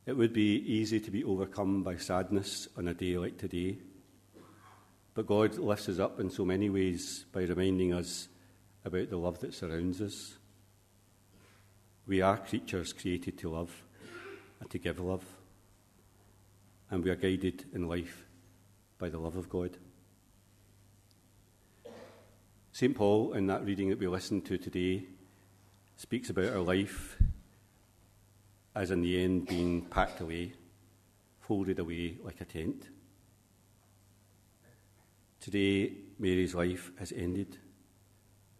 It 0.05 0.15
would 0.15 0.33
be 0.33 0.57
easy 0.57 0.99
to 0.99 1.09
be 1.09 1.23
overcome 1.23 1.81
by 1.81 1.95
sadness 1.95 2.67
on 2.77 2.87
a 2.89 2.93
day 2.93 3.17
like 3.17 3.39
today, 3.39 3.79
but 5.15 5.25
God 5.25 5.57
lifts 5.57 5.89
us 5.89 5.97
up 5.97 6.19
in 6.19 6.29
so 6.29 6.45
many 6.45 6.69
ways 6.69 7.25
by 7.31 7.41
reminding 7.41 7.91
us 7.91 8.27
about 8.85 9.09
the 9.09 9.17
love 9.17 9.39
that 9.39 9.55
surrounds 9.55 9.99
us. 9.99 10.37
We 12.05 12.21
are 12.21 12.37
creatures 12.37 12.93
created 12.93 13.39
to 13.39 13.49
love 13.49 13.71
and 14.59 14.69
to 14.69 14.77
give 14.77 14.99
love, 14.99 15.25
and 16.91 17.03
we 17.03 17.09
are 17.09 17.15
guided 17.15 17.65
in 17.73 17.87
life 17.87 18.25
by 18.97 19.09
the 19.09 19.17
love 19.17 19.35
of 19.35 19.49
God. 19.49 19.77
St. 22.71 22.95
Paul, 22.95 23.33
in 23.33 23.47
that 23.47 23.63
reading 23.65 23.89
that 23.89 23.99
we 23.99 24.07
listened 24.07 24.45
to 24.45 24.57
today, 24.57 25.05
speaks 25.95 26.29
about 26.29 26.53
our 26.53 26.59
life 26.59 27.17
as 28.75 28.91
in 28.91 29.01
the 29.01 29.23
end 29.23 29.47
being 29.47 29.85
packed 29.85 30.19
away, 30.19 30.53
folded 31.39 31.79
away 31.79 32.17
like 32.21 32.41
a 32.41 32.45
tent. 32.45 32.89
Today, 35.39 35.93
Mary's 36.19 36.53
life 36.53 36.91
has 36.99 37.13
ended 37.13 37.57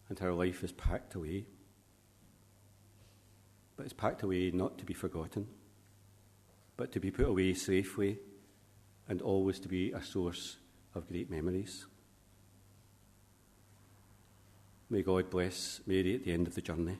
and 0.08 0.20
her 0.20 0.34
life 0.34 0.64
is 0.64 0.72
packed 0.72 1.16
away. 1.16 1.46
But 3.76 3.84
it's 3.84 3.94
packed 3.94 4.24
away 4.24 4.52
not 4.52 4.78
to 4.78 4.86
be 4.86 4.94
forgotten, 4.94 5.48
but 6.78 6.92
to 6.94 7.00
be 7.00 7.12
put 7.12 7.28
away 7.28 7.54
safely 7.54 8.20
and 9.08 9.22
always 9.22 9.60
to 9.60 9.68
be 9.68 9.92
a 9.92 10.02
source 10.04 10.58
of 10.94 11.08
great 11.08 11.30
memories. 11.30 11.86
May 14.90 15.02
God 15.02 15.30
bless 15.30 15.82
Mary 15.86 16.16
at 16.16 16.24
the 16.24 16.32
end 16.32 16.48
of 16.48 16.56
the 16.56 16.62
journey. 16.62 16.98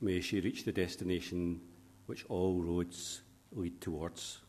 May 0.00 0.20
she 0.20 0.40
reach 0.40 0.64
the 0.64 0.72
destination 0.72 1.60
which 2.06 2.24
all 2.28 2.62
roads 2.62 3.22
lead 3.52 3.80
towards. 3.80 4.40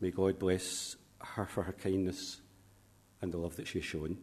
May 0.00 0.10
God 0.10 0.38
bless 0.38 0.96
her 1.20 1.46
for 1.46 1.62
her 1.62 1.72
kindness 1.72 2.40
and 3.22 3.32
the 3.32 3.38
love 3.38 3.56
that 3.56 3.66
she 3.66 3.78
has 3.78 3.86
shown. 3.86 4.18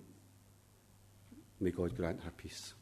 May 1.60 1.72
God 1.72 1.96
grant 1.96 2.22
her 2.24 2.32
peace. 2.32 2.74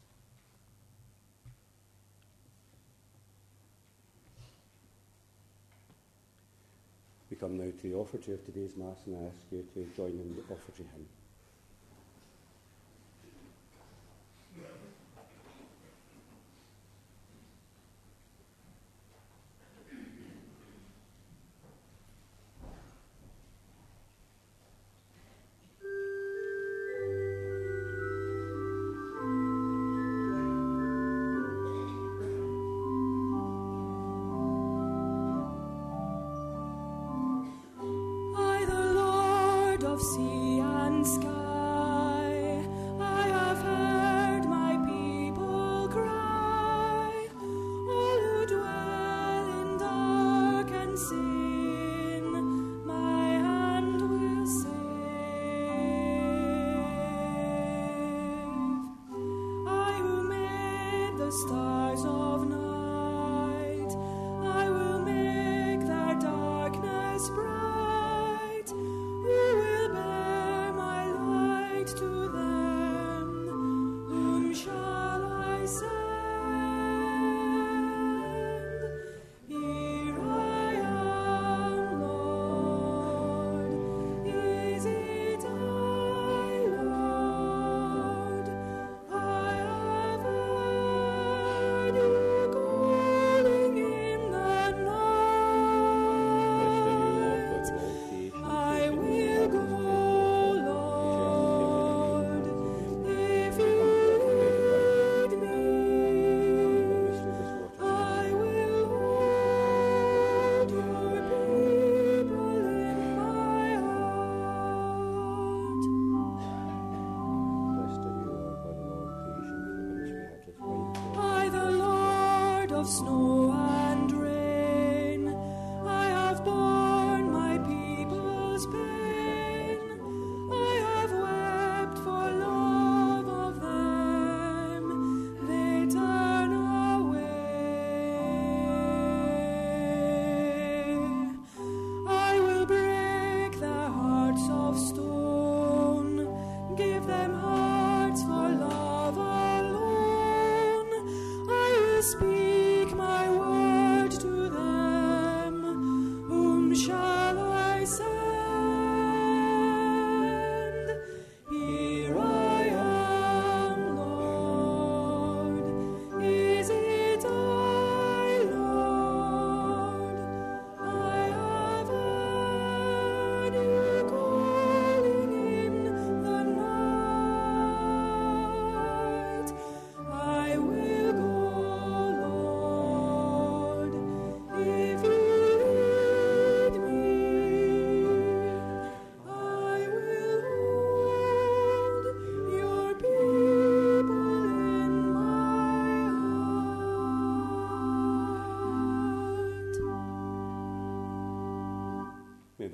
Come 7.40 7.58
now 7.58 7.72
to 7.72 7.90
the 7.90 7.96
offertory 7.96 8.34
of 8.34 8.46
today's 8.46 8.76
Mass, 8.76 8.98
and 9.06 9.16
I 9.16 9.28
ask 9.28 9.46
you 9.52 9.66
to 9.74 9.86
join 9.96 10.12
in 10.12 10.36
the 10.36 10.42
offertory 10.54 10.88
hymn. 10.92 11.19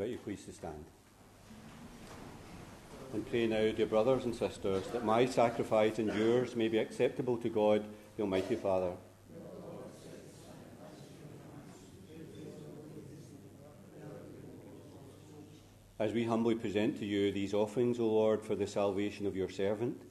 You 0.09 0.17
please 0.17 0.43
to 0.45 0.53
stand. 0.53 0.85
And 3.13 3.27
pray 3.29 3.47
now, 3.47 3.71
dear 3.71 3.85
brothers 3.85 4.25
and 4.25 4.35
sisters, 4.35 4.87
that 4.87 5.05
my 5.05 5.25
sacrifice 5.25 5.99
and 5.99 6.13
yours 6.13 6.55
may 6.55 6.67
be 6.67 6.77
acceptable 6.77 7.37
to 7.37 7.49
God, 7.49 7.85
the 8.17 8.23
Almighty 8.23 8.55
Father. 8.55 8.91
As 15.97 16.11
we 16.11 16.25
humbly 16.25 16.55
present 16.55 16.99
to 16.99 17.05
you 17.05 17.31
these 17.31 17.53
offerings, 17.53 17.99
O 17.99 18.07
Lord, 18.07 18.43
for 18.43 18.53
the 18.53 18.67
salvation 18.67 19.25
of 19.25 19.35
your 19.35 19.47
servant, 19.47 20.01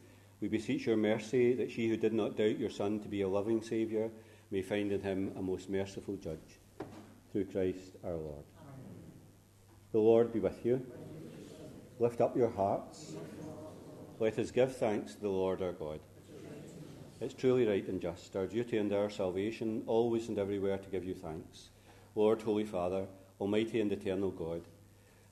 we 0.40 0.48
beseech 0.48 0.86
your 0.86 0.96
mercy 0.96 1.52
that 1.54 1.70
she 1.70 1.88
who 1.88 1.96
did 1.98 2.14
not 2.14 2.38
doubt 2.38 2.58
your 2.58 2.70
Son 2.70 3.00
to 3.00 3.08
be 3.08 3.20
a 3.20 3.28
loving 3.28 3.62
Saviour 3.62 4.10
may 4.50 4.62
find 4.62 4.92
in 4.92 5.02
him 5.02 5.32
a 5.36 5.42
most 5.42 5.68
merciful 5.68 6.16
judge. 6.16 6.58
Through 7.32 7.46
Christ 7.46 7.96
our 8.02 8.14
Lord. 8.14 8.44
The 9.94 10.00
Lord 10.00 10.32
be 10.32 10.40
with 10.40 10.66
you. 10.66 10.84
Lift 12.00 12.20
up 12.20 12.36
your 12.36 12.50
hearts. 12.50 13.14
Let 14.18 14.40
us 14.40 14.50
give 14.50 14.76
thanks 14.76 15.14
to 15.14 15.20
the 15.20 15.28
Lord 15.28 15.62
our 15.62 15.70
God. 15.70 16.00
It's 17.20 17.32
truly 17.32 17.64
right 17.64 17.86
and 17.86 18.00
just, 18.00 18.34
our 18.34 18.48
duty 18.48 18.78
and 18.78 18.92
our 18.92 19.08
salvation, 19.08 19.84
always 19.86 20.26
and 20.28 20.36
everywhere 20.36 20.78
to 20.78 20.90
give 20.90 21.04
you 21.04 21.14
thanks. 21.14 21.68
Lord, 22.16 22.42
Holy 22.42 22.64
Father, 22.64 23.06
Almighty 23.40 23.80
and 23.80 23.92
eternal 23.92 24.32
God, 24.32 24.62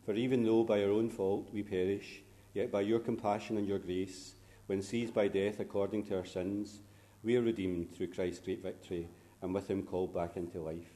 for 0.06 0.14
even 0.14 0.44
though 0.44 0.62
by 0.62 0.84
our 0.84 0.92
own 0.92 1.10
fault 1.10 1.48
we 1.52 1.64
perish, 1.64 2.22
yet 2.54 2.70
by 2.70 2.82
your 2.82 3.00
compassion 3.00 3.58
and 3.58 3.66
your 3.66 3.80
grace, 3.80 4.36
when 4.66 4.80
seized 4.80 5.12
by 5.12 5.26
death 5.26 5.58
according 5.58 6.04
to 6.04 6.18
our 6.18 6.24
sins, 6.24 6.82
we 7.24 7.36
are 7.36 7.42
redeemed 7.42 7.92
through 7.96 8.12
Christ's 8.14 8.44
great 8.44 8.62
victory, 8.62 9.08
and 9.40 9.52
with 9.52 9.68
him 9.68 9.82
called 9.82 10.14
back 10.14 10.36
into 10.36 10.60
life. 10.60 10.94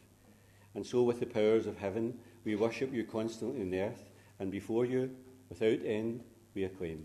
And 0.76 0.86
so, 0.86 1.02
with 1.02 1.18
the 1.18 1.26
powers 1.26 1.66
of 1.66 1.78
heaven, 1.78 2.18
we 2.46 2.54
worship 2.54 2.94
you 2.94 3.02
constantly 3.04 3.60
in 3.60 3.70
the 3.70 3.80
earth, 3.80 4.04
and 4.38 4.52
before 4.52 4.86
you, 4.86 5.10
without 5.48 5.84
end, 5.84 6.22
we 6.54 6.62
acclaim 6.64 7.04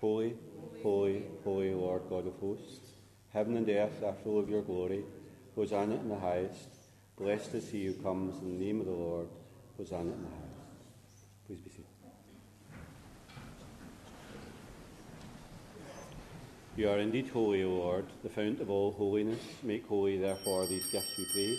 Holy, 0.00 0.34
holy, 0.82 1.22
holy 1.44 1.74
Lord 1.74 2.02
God 2.08 2.26
of 2.26 2.34
hosts. 2.40 2.80
Heaven 3.32 3.56
and 3.56 3.68
earth 3.68 4.02
are 4.02 4.14
full 4.24 4.38
of 4.40 4.48
your 4.48 4.62
glory. 4.62 5.04
Hosanna 5.54 5.94
in 5.96 6.08
the 6.08 6.18
highest. 6.18 6.68
Blessed 7.18 7.54
is 7.54 7.70
he 7.70 7.84
who 7.84 7.92
comes 8.02 8.42
in 8.42 8.58
the 8.58 8.64
name 8.64 8.80
of 8.80 8.86
the 8.86 8.92
Lord. 8.92 9.28
Hosanna 9.76 10.10
in 10.10 10.22
the 10.22 10.28
highest. 10.28 11.46
Please 11.46 11.60
be 11.60 11.70
seated. 11.70 11.86
You 16.76 16.88
are 16.88 16.98
indeed 16.98 17.28
holy, 17.28 17.62
O 17.62 17.68
Lord, 17.68 18.06
the 18.22 18.30
fount 18.30 18.60
of 18.60 18.70
all 18.70 18.92
holiness. 18.92 19.40
Make 19.62 19.86
holy, 19.86 20.16
therefore, 20.16 20.66
these 20.66 20.86
gifts, 20.86 21.18
we 21.18 21.26
pray, 21.26 21.58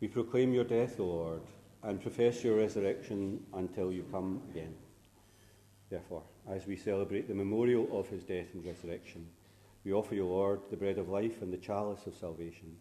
We 0.00 0.08
proclaim 0.08 0.54
your 0.54 0.64
death, 0.64 0.98
O 0.98 1.04
Lord, 1.04 1.42
and 1.82 2.00
profess 2.00 2.42
your 2.42 2.56
resurrection 2.56 3.44
until 3.52 3.92
you 3.92 4.02
come 4.10 4.40
again. 4.50 4.74
Therefore, 5.90 6.22
as 6.48 6.66
we 6.66 6.76
celebrate 6.76 7.28
the 7.28 7.34
memorial 7.34 7.86
of 7.92 8.08
his 8.08 8.24
death 8.24 8.54
and 8.54 8.64
resurrection, 8.64 9.26
we 9.84 9.92
offer 9.92 10.14
you, 10.14 10.26
Lord, 10.26 10.60
the 10.70 10.76
bread 10.76 10.96
of 10.96 11.10
life 11.10 11.42
and 11.42 11.52
the 11.52 11.58
chalice 11.58 12.06
of 12.06 12.16
salvation, 12.16 12.76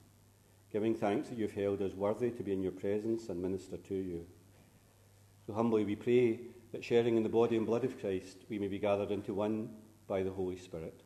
giving 0.72 0.96
thanks 0.96 1.28
that 1.28 1.38
you've 1.38 1.52
held 1.52 1.82
us 1.82 1.94
worthy 1.94 2.32
to 2.32 2.44
be 2.44 2.54
in 2.54 2.62
your 2.62 2.72
presence 2.72 3.28
and 3.28 3.42
minister 3.42 3.76
to 3.76 3.96
you. 3.96 4.26
So 5.46 5.52
humbly 5.52 5.84
we 5.84 5.98
pray 5.98 6.40
that 6.72 6.86
sharing 6.86 7.18
in 7.18 7.24
the 7.24 7.30
body 7.30 7.58
and 7.58 7.66
blood 7.66 7.84
of 7.84 8.00
Christ, 8.00 8.46
we 8.48 8.60
may 8.60 8.68
be 8.68 8.80
gathered 8.80 9.12
into 9.12 9.34
one 9.34 9.72
by 10.08 10.24
the 10.24 10.32
Holy 10.32 10.58
Spirit. 10.58 11.02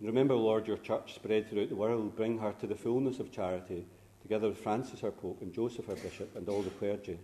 And 0.00 0.08
remember, 0.08 0.34
Lord, 0.34 0.66
your 0.66 0.78
church 0.78 1.14
spread 1.14 1.48
throughout 1.48 1.68
the 1.68 1.76
world, 1.76 2.16
bring 2.16 2.38
her 2.38 2.52
to 2.54 2.66
the 2.66 2.74
fullness 2.74 3.20
of 3.20 3.30
charity 3.30 3.86
together 4.26 4.48
with 4.48 4.58
Francis 4.58 5.04
our 5.04 5.12
Pope 5.12 5.40
and 5.40 5.54
Joseph 5.54 5.88
our 5.88 5.94
Bishop 5.94 6.34
and 6.34 6.48
all 6.48 6.60
the 6.60 6.70
clergy. 6.70 7.16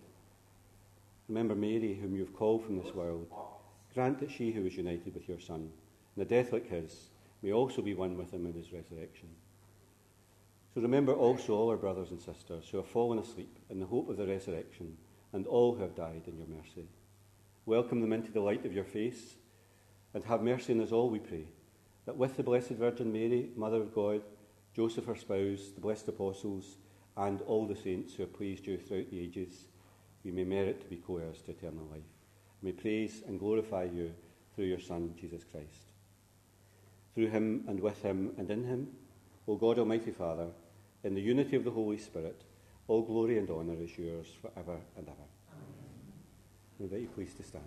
Remember 1.28 1.56
Mary, 1.56 1.98
whom 2.00 2.14
you 2.14 2.20
have 2.20 2.32
called 2.32 2.64
from 2.64 2.78
this 2.78 2.94
world. 2.94 3.26
Grant 3.92 4.20
that 4.20 4.30
she 4.30 4.52
who 4.52 4.62
was 4.62 4.76
united 4.76 5.12
with 5.12 5.28
your 5.28 5.40
Son, 5.40 5.68
in 6.16 6.22
a 6.22 6.24
death 6.24 6.52
like 6.52 6.70
his, 6.70 7.08
may 7.42 7.50
also 7.50 7.82
be 7.82 7.92
one 7.92 8.16
with 8.16 8.32
him 8.32 8.46
in 8.46 8.52
his 8.52 8.72
resurrection. 8.72 9.28
So 10.72 10.80
remember 10.80 11.12
also 11.12 11.56
all 11.56 11.70
our 11.70 11.76
brothers 11.76 12.12
and 12.12 12.22
sisters 12.22 12.68
who 12.70 12.76
have 12.76 12.86
fallen 12.86 13.18
asleep 13.18 13.58
in 13.68 13.80
the 13.80 13.86
hope 13.86 14.08
of 14.08 14.16
the 14.16 14.28
resurrection, 14.28 14.96
and 15.32 15.44
all 15.48 15.74
who 15.74 15.82
have 15.82 15.96
died 15.96 16.22
in 16.28 16.38
your 16.38 16.46
mercy. 16.46 16.86
Welcome 17.66 18.00
them 18.00 18.12
into 18.12 18.30
the 18.30 18.38
light 18.38 18.64
of 18.64 18.74
your 18.74 18.84
face, 18.84 19.34
and 20.14 20.22
have 20.26 20.40
mercy 20.40 20.72
on 20.72 20.80
us 20.80 20.92
all, 20.92 21.10
we 21.10 21.18
pray, 21.18 21.46
that 22.06 22.16
with 22.16 22.36
the 22.36 22.44
Blessed 22.44 22.70
Virgin 22.70 23.12
Mary, 23.12 23.50
Mother 23.56 23.78
of 23.78 23.92
God, 23.92 24.22
Joseph 24.72 25.06
her 25.06 25.16
spouse, 25.16 25.72
the 25.74 25.80
blessed 25.80 26.06
apostles, 26.06 26.76
and 27.16 27.40
all 27.42 27.66
the 27.66 27.76
saints 27.76 28.14
who 28.14 28.22
have 28.22 28.32
pleased 28.32 28.66
you 28.66 28.78
throughout 28.78 29.10
the 29.10 29.20
ages, 29.20 29.66
we 30.24 30.30
may 30.30 30.44
merit 30.44 30.80
to 30.80 30.86
be 30.86 30.96
co 30.96 31.18
heirs 31.18 31.42
to 31.42 31.50
eternal 31.50 31.86
life. 31.90 32.02
May 32.62 32.72
praise 32.72 33.22
and 33.26 33.38
glorify 33.38 33.84
you 33.84 34.12
through 34.54 34.66
your 34.66 34.80
Son, 34.80 35.14
Jesus 35.20 35.42
Christ. 35.44 35.90
Through 37.14 37.28
him 37.28 37.64
and 37.68 37.80
with 37.80 38.02
him 38.02 38.32
and 38.38 38.50
in 38.50 38.64
him, 38.64 38.88
O 39.46 39.56
God 39.56 39.78
Almighty 39.78 40.12
Father, 40.12 40.46
in 41.02 41.14
the 41.14 41.20
unity 41.20 41.56
of 41.56 41.64
the 41.64 41.70
Holy 41.70 41.98
Spirit, 41.98 42.42
all 42.88 43.02
glory 43.02 43.38
and 43.38 43.50
honour 43.50 43.76
is 43.82 43.98
yours 43.98 44.28
for 44.40 44.50
ever 44.56 44.78
and 44.96 45.08
ever. 45.08 45.16
I 46.80 46.84
invite 46.84 47.00
you 47.00 47.08
please 47.08 47.34
to 47.34 47.42
stand. 47.42 47.64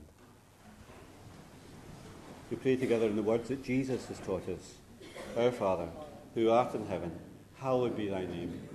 We 2.49 2.57
pray 2.57 2.75
together 2.75 3.07
in 3.07 3.15
the 3.15 3.23
words 3.23 3.49
that 3.49 3.63
Jesus 3.63 4.07
has 4.07 4.19
taught 4.19 4.47
us. 4.49 4.75
Our 5.37 5.51
Father, 5.51 5.89
who 6.33 6.49
art 6.49 6.75
in 6.75 6.85
heaven, 6.85 7.11
hallowed 7.55 7.97
be 7.97 8.07
thy 8.07 8.25
name. 8.25 8.74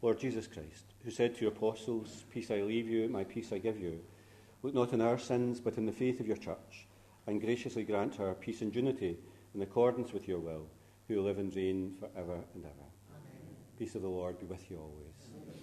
Lord 0.00 0.20
Jesus 0.20 0.46
Christ, 0.46 0.94
who 1.04 1.10
said 1.10 1.34
to 1.34 1.40
your 1.40 1.50
apostles, 1.50 2.24
Peace 2.30 2.52
I 2.52 2.62
leave 2.62 2.88
you, 2.88 3.08
my 3.08 3.24
peace 3.24 3.52
I 3.52 3.58
give 3.58 3.80
you, 3.80 4.00
look 4.62 4.72
not 4.72 4.92
on 4.92 5.00
our 5.00 5.18
sins, 5.18 5.58
but 5.60 5.76
in 5.76 5.86
the 5.86 5.92
faith 5.92 6.20
of 6.20 6.26
your 6.28 6.36
church, 6.36 6.86
and 7.26 7.40
graciously 7.40 7.82
grant 7.82 8.14
her 8.14 8.32
peace 8.34 8.62
and 8.62 8.72
unity 8.74 9.18
in 9.56 9.62
accordance 9.62 10.12
with 10.12 10.28
your 10.28 10.38
will, 10.38 10.66
who 11.08 11.20
live 11.20 11.38
and 11.38 11.54
reign 11.56 11.96
for 11.98 12.08
ever 12.16 12.38
and 12.54 12.64
ever. 12.64 12.88
Amen. 13.10 13.56
Peace 13.76 13.96
of 13.96 14.02
the 14.02 14.08
Lord 14.08 14.38
be 14.38 14.46
with 14.46 14.70
you 14.70 14.78
always. 14.78 15.58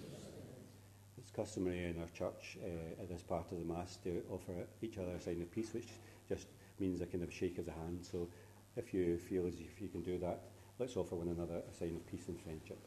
It's 1.16 1.30
customary 1.30 1.86
in 1.86 1.98
our 1.98 2.08
church 2.08 2.58
uh, 2.62 3.02
at 3.02 3.08
this 3.08 3.22
part 3.22 3.50
of 3.50 3.58
the 3.58 3.64
Mass 3.64 3.96
to 4.04 4.22
offer 4.30 4.52
each 4.82 4.98
other 4.98 5.12
a 5.12 5.20
sign 5.20 5.40
of 5.40 5.50
peace, 5.50 5.72
which 5.72 5.88
just 6.28 6.48
means 6.78 7.00
a 7.00 7.06
kind 7.06 7.24
of 7.24 7.32
shake 7.32 7.56
of 7.56 7.64
the 7.64 7.72
hand. 7.72 8.04
So 8.04 8.28
if 8.76 8.92
you 8.92 9.16
feel 9.16 9.46
as 9.46 9.54
if 9.54 9.80
you 9.80 9.88
can 9.88 10.02
do 10.02 10.18
that, 10.18 10.42
let's 10.78 10.94
offer 10.94 11.14
one 11.14 11.28
another 11.28 11.62
a 11.68 11.74
sign 11.74 11.96
of 11.96 12.06
peace 12.06 12.28
and 12.28 12.38
friendship. 12.38 12.78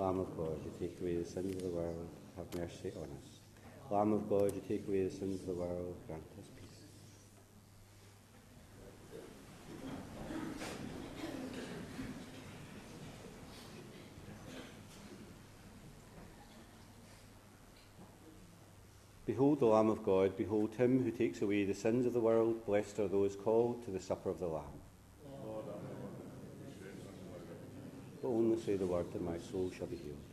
Lamb 0.00 0.20
of 0.20 0.34
God, 0.34 0.58
you 0.64 0.72
take 0.80 0.98
away 1.02 1.16
the 1.16 1.28
sins 1.28 1.56
of 1.56 1.62
the 1.62 1.68
world, 1.68 2.08
have 2.34 2.46
mercy 2.58 2.90
on 2.96 3.02
us. 3.02 3.40
Lamb 3.90 4.14
of 4.14 4.30
God, 4.30 4.54
you 4.54 4.62
take 4.66 4.88
away 4.88 5.04
the 5.04 5.10
sins 5.10 5.42
of 5.42 5.46
the 5.46 5.52
world, 5.52 5.94
grant 6.06 6.22
us 6.38 6.48
peace. 6.56 6.86
Behold 19.26 19.60
the 19.60 19.66
Lamb 19.66 19.90
of 19.90 20.02
God, 20.02 20.34
behold 20.38 20.74
him 20.76 21.04
who 21.04 21.10
takes 21.10 21.42
away 21.42 21.64
the 21.64 21.74
sins 21.74 22.06
of 22.06 22.14
the 22.14 22.20
world. 22.20 22.64
Blessed 22.64 23.00
are 23.00 23.08
those 23.08 23.36
called 23.36 23.84
to 23.84 23.90
the 23.90 24.00
supper 24.00 24.30
of 24.30 24.40
the 24.40 24.48
Lamb. 24.48 24.79
Only 28.50 28.62
say 28.64 28.74
the 28.74 28.84
word, 28.84 29.06
and 29.14 29.22
my 29.22 29.38
soul 29.38 29.70
shall 29.70 29.86
be 29.86 29.94
healed. 29.94 30.29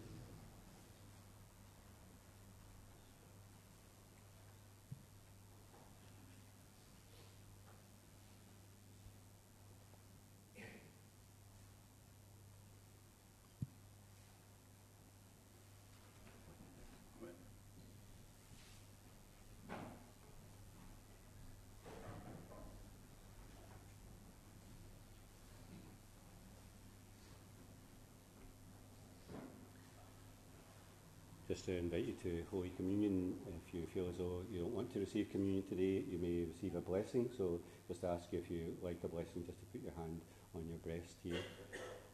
Just 31.57 31.65
to 31.65 31.75
invite 31.75 32.05
you 32.05 32.13
to 32.21 32.45
Holy 32.51 32.69
Communion. 32.77 33.33
If 33.65 33.73
you 33.73 33.87
feel 33.91 34.07
as 34.09 34.17
though 34.17 34.45
you 34.51 34.59
don't 34.59 34.75
want 34.75 34.93
to 34.93 34.99
receive 34.99 35.31
communion 35.31 35.63
today, 35.65 36.05
you 36.05 36.19
may 36.21 36.45
receive 36.45 36.75
a 36.75 36.81
blessing. 36.81 37.31
So 37.35 37.59
just 37.87 38.03
ask 38.03 38.31
you 38.31 38.37
if 38.37 38.51
you 38.51 38.77
like 38.83 38.99
a 39.03 39.07
blessing, 39.07 39.41
just 39.43 39.57
to 39.61 39.65
put 39.73 39.81
your 39.81 39.93
hand 39.97 40.21
on 40.53 40.69
your 40.69 40.77
breast 40.85 41.17
here. 41.23 41.41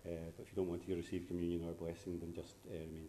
Uh, 0.07 0.31
but 0.37 0.47
if 0.47 0.47
you 0.47 0.55
don't 0.55 0.69
want 0.69 0.87
to 0.87 0.95
receive 0.95 1.27
communion 1.27 1.67
or 1.67 1.71
a 1.71 1.73
blessing, 1.73 2.19
then 2.23 2.31
just 2.33 2.55
uh, 2.71 2.71
remain 2.71 3.02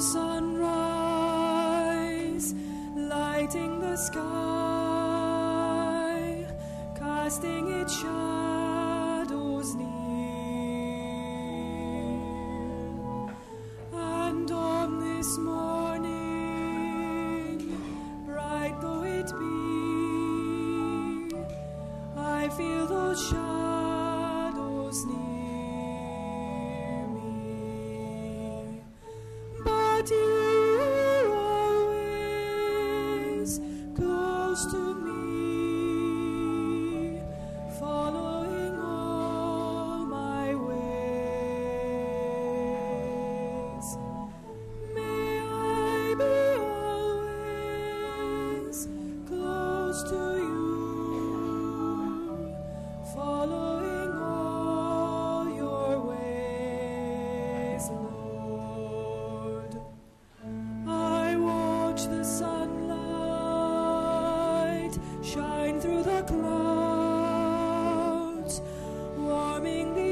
sunrise, 0.00 0.54
lighting 2.96 3.80
the 3.80 3.96
sky, 3.96 4.26
casting 6.98 7.70
its 7.82 7.94
shadows 8.00 8.19
warming 69.30 69.94
the 69.94 70.09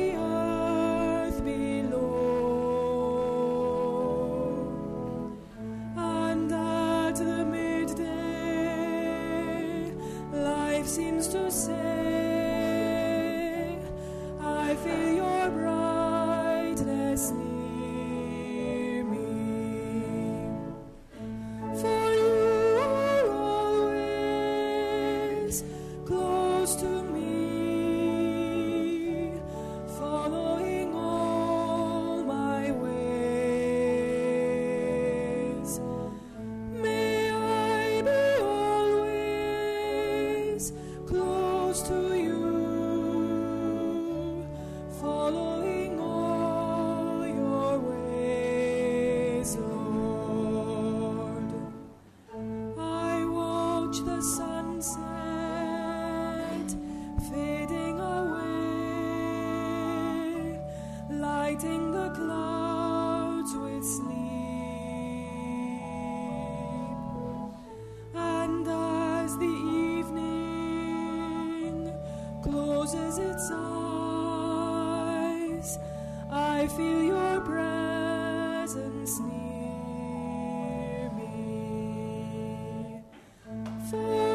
For 83.90 84.27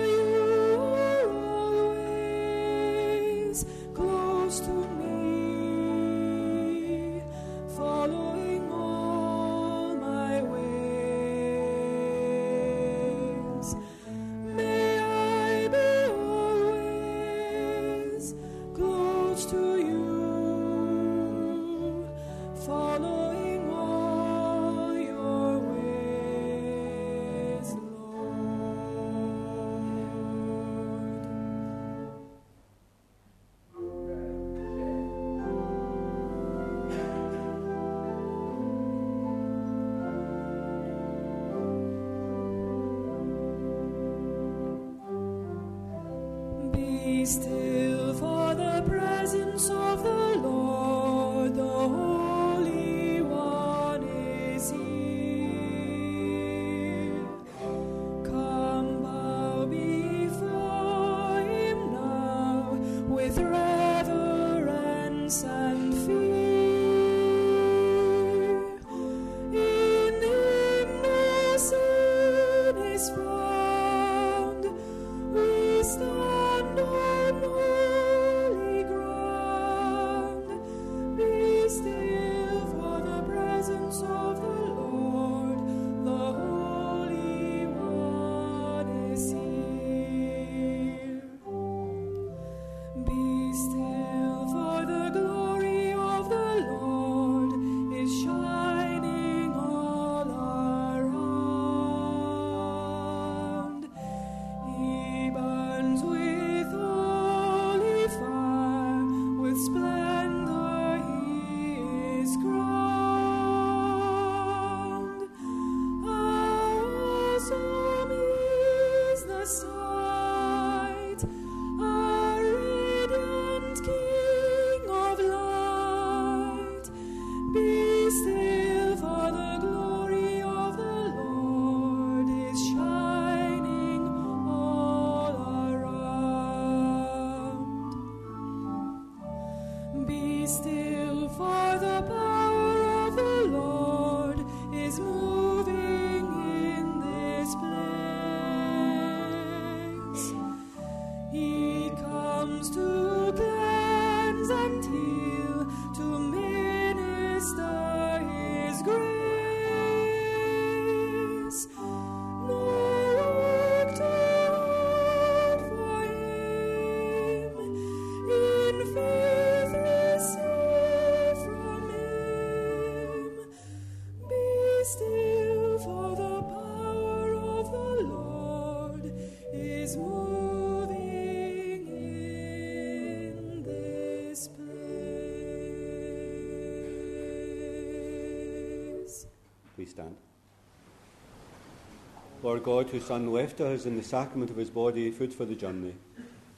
Lord 192.44 192.64
God, 192.64 192.89
whose 192.89 193.06
Son 193.06 193.32
left 193.32 193.62
us 193.62 193.86
in 193.86 193.96
the 193.96 194.04
sacrament 194.04 194.52
of 194.52 194.58
his 194.58 194.70
body 194.70 195.10
food 195.12 195.34
for 195.34 195.46
the 195.46 195.56
journey, 195.56 195.96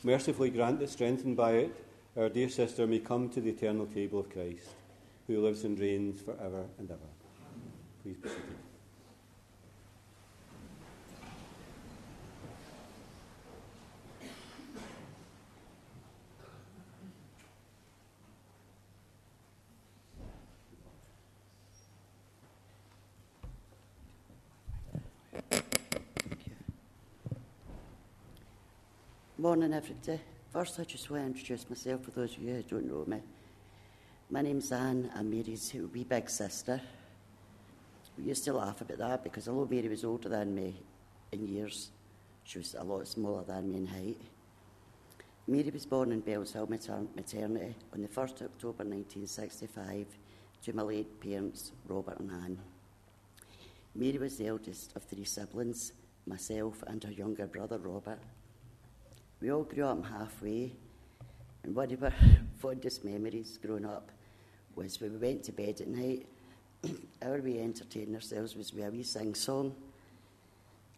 mercifully 0.03 0.49
grant 0.49 0.79
that, 0.79 0.89
strengthened 0.89 1.37
by 1.37 1.51
it, 1.51 1.85
our 2.17 2.27
dear 2.27 2.49
sister 2.49 2.87
may 2.87 2.97
come 2.97 3.29
to 3.29 3.39
the 3.39 3.51
eternal 3.51 3.85
table 3.85 4.21
of 4.21 4.29
Christ, 4.31 4.73
who 5.27 5.39
lives 5.39 5.63
and 5.63 5.79
reigns 5.79 6.21
for 6.21 6.33
ever 6.43 6.65
and 6.79 6.89
ever. 6.89 6.99
Please 8.01 8.17
be 8.17 8.29
seated. 8.29 8.55
Good 29.45 29.59
morning, 29.59 29.73
everybody. 29.73 30.19
First, 30.51 30.79
I 30.79 30.85
just 30.85 31.07
want 31.11 31.21
to 31.21 31.27
introduce 31.27 31.69
myself 31.69 32.01
for 32.01 32.09
those 32.09 32.35
of 32.35 32.41
you 32.41 32.55
who 32.55 32.63
don't 32.63 32.87
know 32.87 33.03
me. 33.05 33.21
My 34.31 34.41
name's 34.41 34.71
Anne. 34.71 35.11
I'm 35.15 35.29
Mary's 35.29 35.71
wee 35.93 36.03
big 36.03 36.31
sister. 36.31 36.81
We 38.17 38.23
used 38.23 38.43
to 38.45 38.53
laugh 38.53 38.81
about 38.81 38.97
that 38.97 39.23
because 39.23 39.47
although 39.47 39.71
Mary 39.71 39.87
was 39.87 40.03
older 40.03 40.29
than 40.29 40.55
me 40.55 40.73
in 41.31 41.47
years, 41.47 41.91
she 42.43 42.57
was 42.57 42.73
a 42.73 42.83
lot 42.83 43.07
smaller 43.07 43.43
than 43.43 43.71
me 43.71 43.77
in 43.77 43.85
height. 43.85 44.21
Mary 45.45 45.69
was 45.69 45.85
born 45.85 46.11
in 46.11 46.23
Bellshill 46.23 46.67
Maternity 46.67 47.75
on 47.93 48.01
the 48.01 48.07
1st 48.07 48.41
of 48.41 48.47
October 48.47 48.83
1965 48.83 50.07
to 50.63 50.73
my 50.73 50.81
late 50.81 51.21
parents, 51.21 51.71
Robert 51.87 52.19
and 52.19 52.31
Anne. 52.31 52.57
Mary 53.93 54.17
was 54.17 54.37
the 54.37 54.47
eldest 54.47 54.95
of 54.95 55.03
three 55.03 55.23
siblings, 55.23 55.91
myself 56.25 56.83
and 56.87 57.03
her 57.03 57.11
younger 57.11 57.45
brother, 57.45 57.77
Robert. 57.77 58.17
We 59.45 59.51
all 59.51 59.61
grew 59.61 59.85
up 59.85 60.03
halfway, 60.03 60.71
and 61.61 61.75
one 61.75 61.91
of 61.91 62.03
our 62.03 62.11
fondest 62.57 63.05
memories 63.05 63.59
growing 63.63 63.85
up 63.85 64.09
was 64.73 64.99
when 64.99 65.11
we 65.11 65.17
went 65.19 65.43
to 65.43 65.51
bed 65.51 65.79
at 65.81 65.87
night, 65.87 66.25
our 67.21 67.39
way 67.39 67.59
entertaining 67.61 68.15
ourselves 68.15 68.55
was 68.55 68.73
with 68.73 68.85
a 68.85 68.89
wee 68.89 69.03
sing 69.03 69.35
song. 69.35 69.75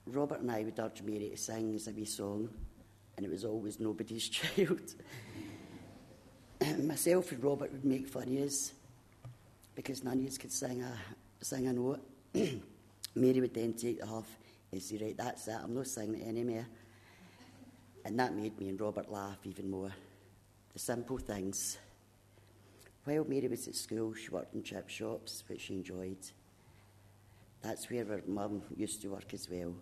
Robert 0.05 0.39
and 0.39 0.49
I 0.49 0.63
would 0.63 0.79
urge 0.79 1.01
Mary 1.01 1.29
to 1.31 1.35
sing 1.35 1.75
as 1.75 1.89
a 1.89 1.91
wee 1.91 2.05
song, 2.05 2.47
and 3.17 3.25
it 3.25 3.29
was 3.29 3.43
always 3.43 3.81
nobody's 3.81 4.29
child. 4.29 4.95
Myself 6.85 7.33
and 7.33 7.43
Robert 7.43 7.69
would 7.73 7.83
make 7.83 8.07
fun 8.07 8.29
of 8.29 8.43
us 8.45 8.71
because 9.75 10.05
none 10.05 10.21
of 10.21 10.25
us 10.25 10.37
could 10.37 10.53
sing 10.53 10.83
a, 10.83 10.93
sing 11.43 11.67
a 11.67 11.73
note. 11.73 11.99
Mary 13.13 13.41
would 13.41 13.53
then 13.53 13.73
take 13.73 13.99
the 13.99 14.05
huff 14.05 14.37
and 14.71 14.81
say, 14.81 14.99
Right, 15.01 15.17
that's 15.17 15.49
it, 15.49 15.57
I'm 15.61 15.75
not 15.75 15.87
singing 15.87 16.21
it 16.21 16.27
anymore. 16.29 16.65
And 18.07 18.17
that 18.19 18.33
made 18.33 18.57
me 18.57 18.69
and 18.69 18.79
Robert 18.79 19.11
laugh 19.11 19.39
even 19.43 19.69
more. 19.69 19.91
The 20.71 20.79
simple 20.79 21.17
things. 21.17 21.77
While 23.03 23.25
Mary 23.25 23.49
was 23.49 23.67
at 23.67 23.75
school, 23.75 24.13
she 24.13 24.29
worked 24.29 24.55
in 24.55 24.63
chip 24.63 24.87
shops, 24.87 25.43
which 25.47 25.59
she 25.59 25.73
enjoyed. 25.73 26.15
That's 27.61 27.89
where 27.89 28.05
her 28.05 28.21
mum 28.25 28.61
used 28.77 29.01
to 29.01 29.09
work 29.09 29.33
as 29.33 29.49
well. 29.49 29.73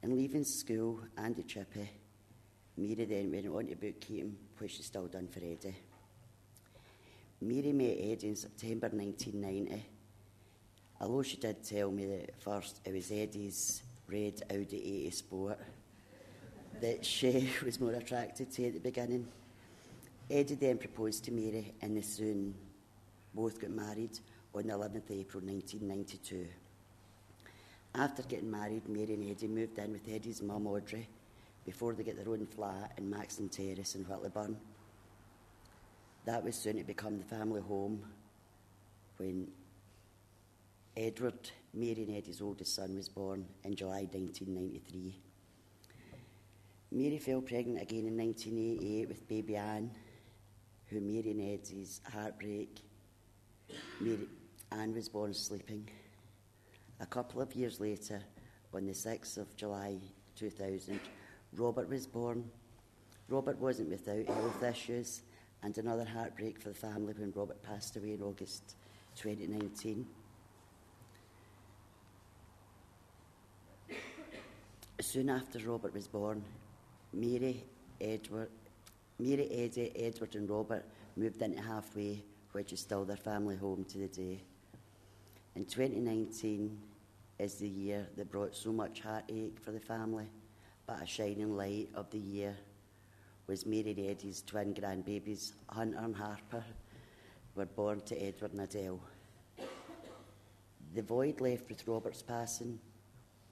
And 0.00 0.16
leaving 0.16 0.44
school 0.44 1.00
and 1.18 1.34
the 1.34 1.42
chippy, 1.42 1.90
Mary 2.76 3.04
then 3.04 3.32
went 3.32 3.48
on 3.48 3.66
to 3.66 3.74
bookkeeping, 3.74 4.36
which 4.58 4.76
she 4.76 4.84
still 4.84 5.08
done 5.08 5.26
for 5.26 5.40
Eddie. 5.40 5.74
Mary 7.40 7.72
met 7.72 7.96
Eddie 7.98 8.28
in 8.28 8.36
September 8.36 8.90
1990. 8.92 9.84
Although 11.00 11.22
she 11.22 11.36
did 11.36 11.64
tell 11.64 11.90
me 11.90 12.06
that 12.06 12.28
at 12.28 12.40
first 12.40 12.80
it 12.84 12.94
was 12.94 13.10
Eddie's 13.10 13.82
red 14.06 14.40
Audi 14.52 15.06
80 15.06 15.10
Sport 15.10 15.58
that 16.80 17.04
she 17.04 17.48
was 17.64 17.80
more 17.80 17.92
attracted 17.92 18.50
to 18.52 18.66
at 18.66 18.74
the 18.74 18.80
beginning. 18.80 19.26
Eddie 20.30 20.54
then 20.54 20.78
proposed 20.78 21.24
to 21.24 21.32
Mary, 21.32 21.74
and 21.82 21.96
they 21.96 22.02
soon 22.02 22.54
both 23.34 23.60
got 23.60 23.70
married 23.70 24.18
on 24.54 24.66
the 24.66 24.72
11th 24.72 24.96
of 24.96 25.10
April 25.10 25.42
1992. 25.42 26.46
After 27.94 28.22
getting 28.22 28.50
married, 28.50 28.88
Mary 28.88 29.14
and 29.14 29.30
Eddie 29.30 29.48
moved 29.48 29.78
in 29.78 29.92
with 29.92 30.08
Eddie's 30.08 30.40
mum, 30.42 30.66
Audrey, 30.66 31.08
before 31.64 31.94
they 31.94 32.04
get 32.04 32.16
their 32.16 32.32
own 32.32 32.46
flat 32.46 32.92
in 32.96 33.10
Maxon 33.10 33.48
Terrace 33.48 33.96
in 33.96 34.04
Whitlawburn. 34.04 34.54
That 36.24 36.44
was 36.44 36.54
soon 36.54 36.76
to 36.76 36.84
become 36.84 37.18
the 37.18 37.24
family 37.24 37.60
home 37.60 38.02
when 39.16 39.48
Edward, 40.96 41.50
Mary 41.74 42.04
and 42.06 42.16
Eddie's 42.16 42.40
oldest 42.40 42.74
son, 42.74 42.96
was 42.96 43.08
born 43.08 43.46
in 43.64 43.74
July 43.74 44.06
1993. 44.12 45.29
Mary 46.92 47.18
fell 47.18 47.40
pregnant 47.40 47.80
again 47.80 48.06
in 48.06 48.16
1988 48.16 49.08
with 49.08 49.28
baby 49.28 49.56
Anne, 49.56 49.90
who 50.86 51.00
Mary 51.00 51.30
and 51.30 51.40
Eddie's 51.40 52.00
heartbreak. 52.12 52.80
Mary, 54.00 54.26
Anne 54.72 54.92
was 54.92 55.08
born 55.08 55.32
sleeping. 55.32 55.88
A 56.98 57.06
couple 57.06 57.40
of 57.40 57.54
years 57.54 57.78
later, 57.78 58.20
on 58.74 58.86
the 58.86 58.92
6th 58.92 59.36
of 59.36 59.54
July 59.56 59.98
2000, 60.34 60.98
Robert 61.54 61.88
was 61.88 62.08
born. 62.08 62.44
Robert 63.28 63.58
wasn't 63.58 63.88
without 63.88 64.26
health 64.26 64.62
issues, 64.64 65.22
and 65.62 65.78
another 65.78 66.04
heartbreak 66.04 66.60
for 66.60 66.70
the 66.70 66.74
family 66.74 67.14
when 67.16 67.32
Robert 67.36 67.62
passed 67.62 67.96
away 67.96 68.14
in 68.14 68.22
August 68.22 68.74
2019. 69.14 70.06
Soon 75.00 75.30
after 75.30 75.58
Robert 75.60 75.94
was 75.94 76.08
born, 76.08 76.42
Mary, 77.12 77.64
Edward, 78.00 78.50
Mary, 79.18 79.48
Eddie, 79.50 79.92
Edward, 79.96 80.34
and 80.36 80.48
Robert 80.48 80.84
moved 81.16 81.42
into 81.42 81.60
halfway, 81.60 82.22
which 82.52 82.72
is 82.72 82.80
still 82.80 83.04
their 83.04 83.16
family 83.16 83.56
home 83.56 83.84
to 83.84 83.98
the 83.98 84.08
day. 84.08 84.40
In 85.56 85.64
2019 85.64 86.78
is 87.38 87.54
the 87.56 87.68
year 87.68 88.06
that 88.16 88.30
brought 88.30 88.54
so 88.54 88.72
much 88.72 89.00
heartache 89.00 89.58
for 89.60 89.72
the 89.72 89.80
family, 89.80 90.28
but 90.86 91.02
a 91.02 91.06
shining 91.06 91.56
light 91.56 91.88
of 91.94 92.10
the 92.10 92.18
year 92.18 92.56
was 93.46 93.66
Mary 93.66 93.90
and 93.90 94.10
Eddie's 94.10 94.42
twin 94.42 94.72
grandbabies, 94.72 95.52
Hunter 95.68 95.98
and 95.98 96.14
Harper, 96.14 96.64
were 97.56 97.66
born 97.66 98.00
to 98.02 98.16
Edward 98.22 98.52
and 98.52 98.60
Adele. 98.60 99.00
The 100.94 101.02
void 101.02 101.40
left 101.40 101.68
with 101.68 101.86
Robert's 101.86 102.22
passing 102.22 102.78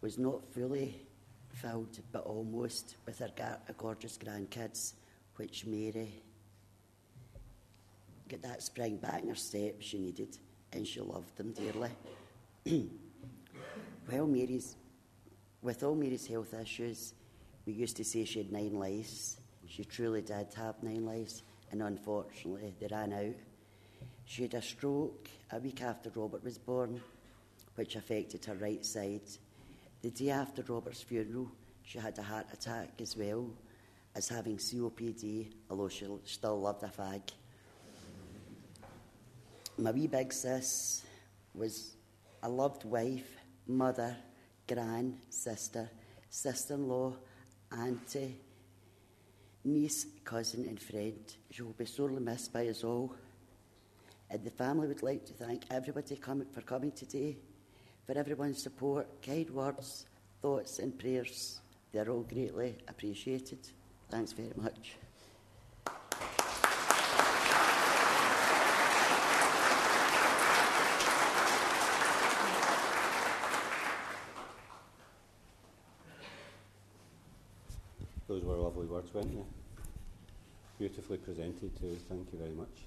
was 0.01 0.17
not 0.17 0.45
fully 0.53 1.08
filled, 1.61 1.99
but 2.13 2.25
almost, 2.25 2.97
with 3.07 3.19
her 3.19 3.59
gorgeous 3.77 4.19
grandkids, 4.19 4.93
which 5.37 5.67
Mary 5.67 6.23
got 8.29 8.43
that 8.43 8.63
spring 8.63 8.97
back 8.97 9.23
in 9.23 9.29
her 9.29 9.35
step 9.35 9.77
she 9.81 9.99
needed, 9.99 10.37
and 10.73 10.87
she 10.87 11.01
loved 11.01 11.37
them 11.37 11.53
dearly. 11.53 11.91
well, 14.11 14.27
Mary's, 14.27 14.77
with 15.63 15.83
all 15.83 15.95
Mary's 15.95 16.27
health 16.27 16.55
issues, 16.55 17.15
we 17.67 17.73
used 17.73 17.97
to 17.97 18.05
say 18.05 18.25
she 18.25 18.39
had 18.41 18.53
nine 18.53 18.75
lives. 18.75 19.39
She 19.67 19.85
truly 19.85 20.23
did 20.23 20.55
have 20.55 20.83
nine 20.83 21.05
lives, 21.05 21.43
and 21.71 21.83
unfortunately, 21.83 22.75
they 22.79 22.87
ran 22.91 23.13
out. 23.13 23.35
She 24.25 24.43
had 24.43 24.55
a 24.55 24.63
stroke 24.63 25.29
a 25.53 25.59
week 25.59 25.83
after 25.83 26.11
Robert 26.15 26.45
was 26.45 26.59
born, 26.59 27.01
which 27.75 27.97
affected 27.97 28.45
her 28.45 28.55
right 28.55 28.85
side 28.85 29.23
the 30.01 30.11
day 30.11 30.30
after 30.30 30.62
Robert's 30.62 31.03
funeral, 31.03 31.51
she 31.82 31.99
had 31.99 32.16
a 32.18 32.22
heart 32.22 32.46
attack 32.53 33.01
as 33.01 33.16
well 33.16 33.51
as 34.14 34.28
having 34.28 34.57
COPD, 34.57 35.53
although 35.68 35.88
she 35.88 36.07
still 36.24 36.61
loved 36.61 36.84
a 36.84 36.86
fag. 36.86 37.22
My 39.76 39.90
wee 39.90 40.07
big 40.07 40.32
sis 40.32 41.03
was 41.53 41.96
a 42.44 42.49
loved 42.49 42.84
wife, 42.84 43.26
mother, 43.66 44.16
grand 44.68 45.18
sister, 45.30 45.90
sister 46.30 46.74
in 46.74 46.86
law, 46.86 47.16
auntie, 47.72 48.40
niece, 49.64 50.07
cousin, 50.24 50.66
and 50.68 50.80
friend. 50.80 51.34
She 51.51 51.62
will 51.62 51.72
be 51.72 51.86
sorely 51.86 52.20
missed 52.20 52.53
by 52.53 52.68
us 52.68 52.84
all. 52.84 53.16
And 54.30 54.44
the 54.44 54.51
family 54.51 54.86
would 54.86 55.03
like 55.03 55.26
to 55.26 55.32
thank 55.32 55.64
everybody 55.70 56.14
for 56.14 56.61
coming 56.61 56.92
today 56.92 57.38
for 58.09 58.17
everyone's 58.17 58.63
support, 58.63 59.07
kind 59.21 59.51
words, 59.51 60.07
thoughts, 60.41 60.79
and 60.79 60.99
prayers. 60.99 61.61
They're 61.93 62.09
all 62.09 62.23
greatly 62.23 62.79
appreciated. 62.89 63.59
Thanks 64.11 64.33
very 64.33 64.53
much. 64.57 64.97
Those 78.27 78.43
were 78.43 78.55
lovely 78.55 78.87
words, 78.87 79.13
weren't 79.13 79.35
they? 79.35 79.43
Beautifully 80.79 81.19
presented 81.19 81.79
too, 81.79 81.99
thank 82.09 82.33
you 82.33 82.39
very 82.39 82.53
much. 82.53 82.87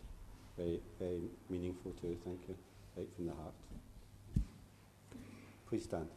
Very, 0.57 0.79
very 0.99 1.21
meaningful 1.47 1.91
too, 2.01 2.17
thank 2.25 2.39
you. 2.47 2.55
Right 2.97 3.07
from 3.15 3.27
the 3.27 3.33
heart. 3.33 3.53
Please 5.71 5.85
stand. 5.85 6.07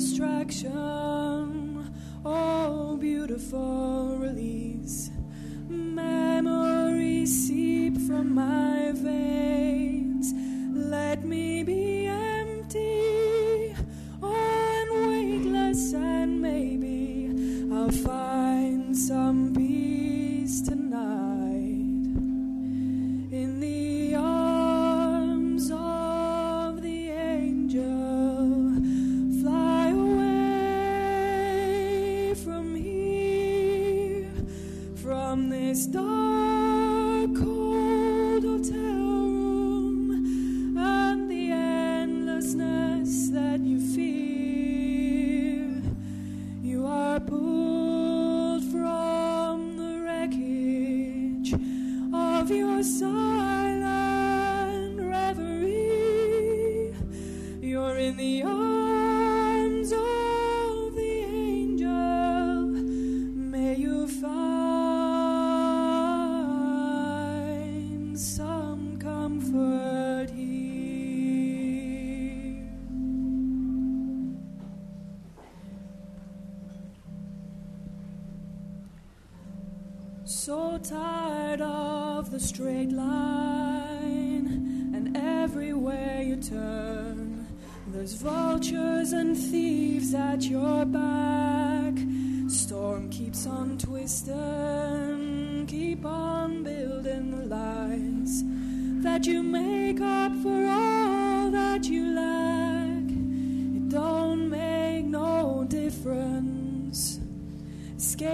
distraction. 0.00 1.92
Oh, 2.24 2.96
beautiful 2.96 4.16
release. 4.16 5.10
Memories 5.68 7.46
seep 7.46 8.00
from 8.06 8.34
my 8.34 8.92
veins. 8.94 10.32
Let 10.72 11.26
me 11.26 11.62
be 11.64 12.06
empty. 12.06 13.74
Oh, 14.22 14.78
and 14.80 14.90
weightless, 15.10 15.92
and 15.92 16.40
maybe 16.40 17.70
I'll 17.70 17.90
find 17.90 18.96
some. 18.96 19.49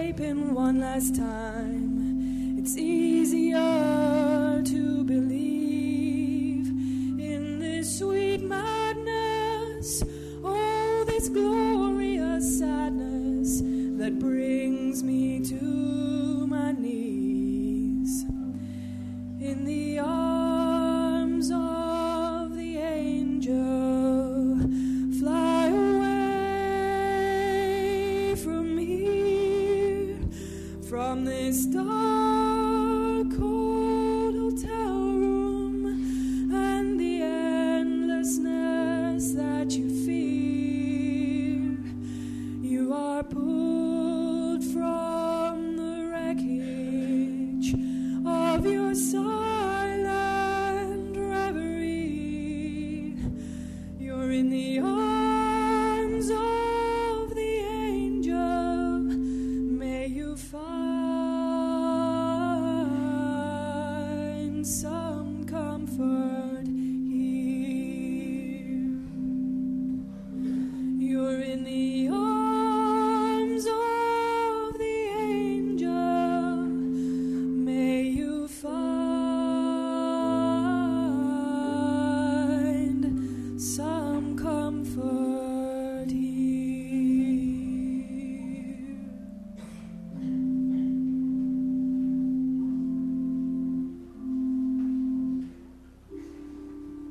escaping 0.07 0.55
one 0.55 0.81
last 0.81 1.17
time. 1.17 2.59
It's 2.59 2.77
easier. 2.77 4.06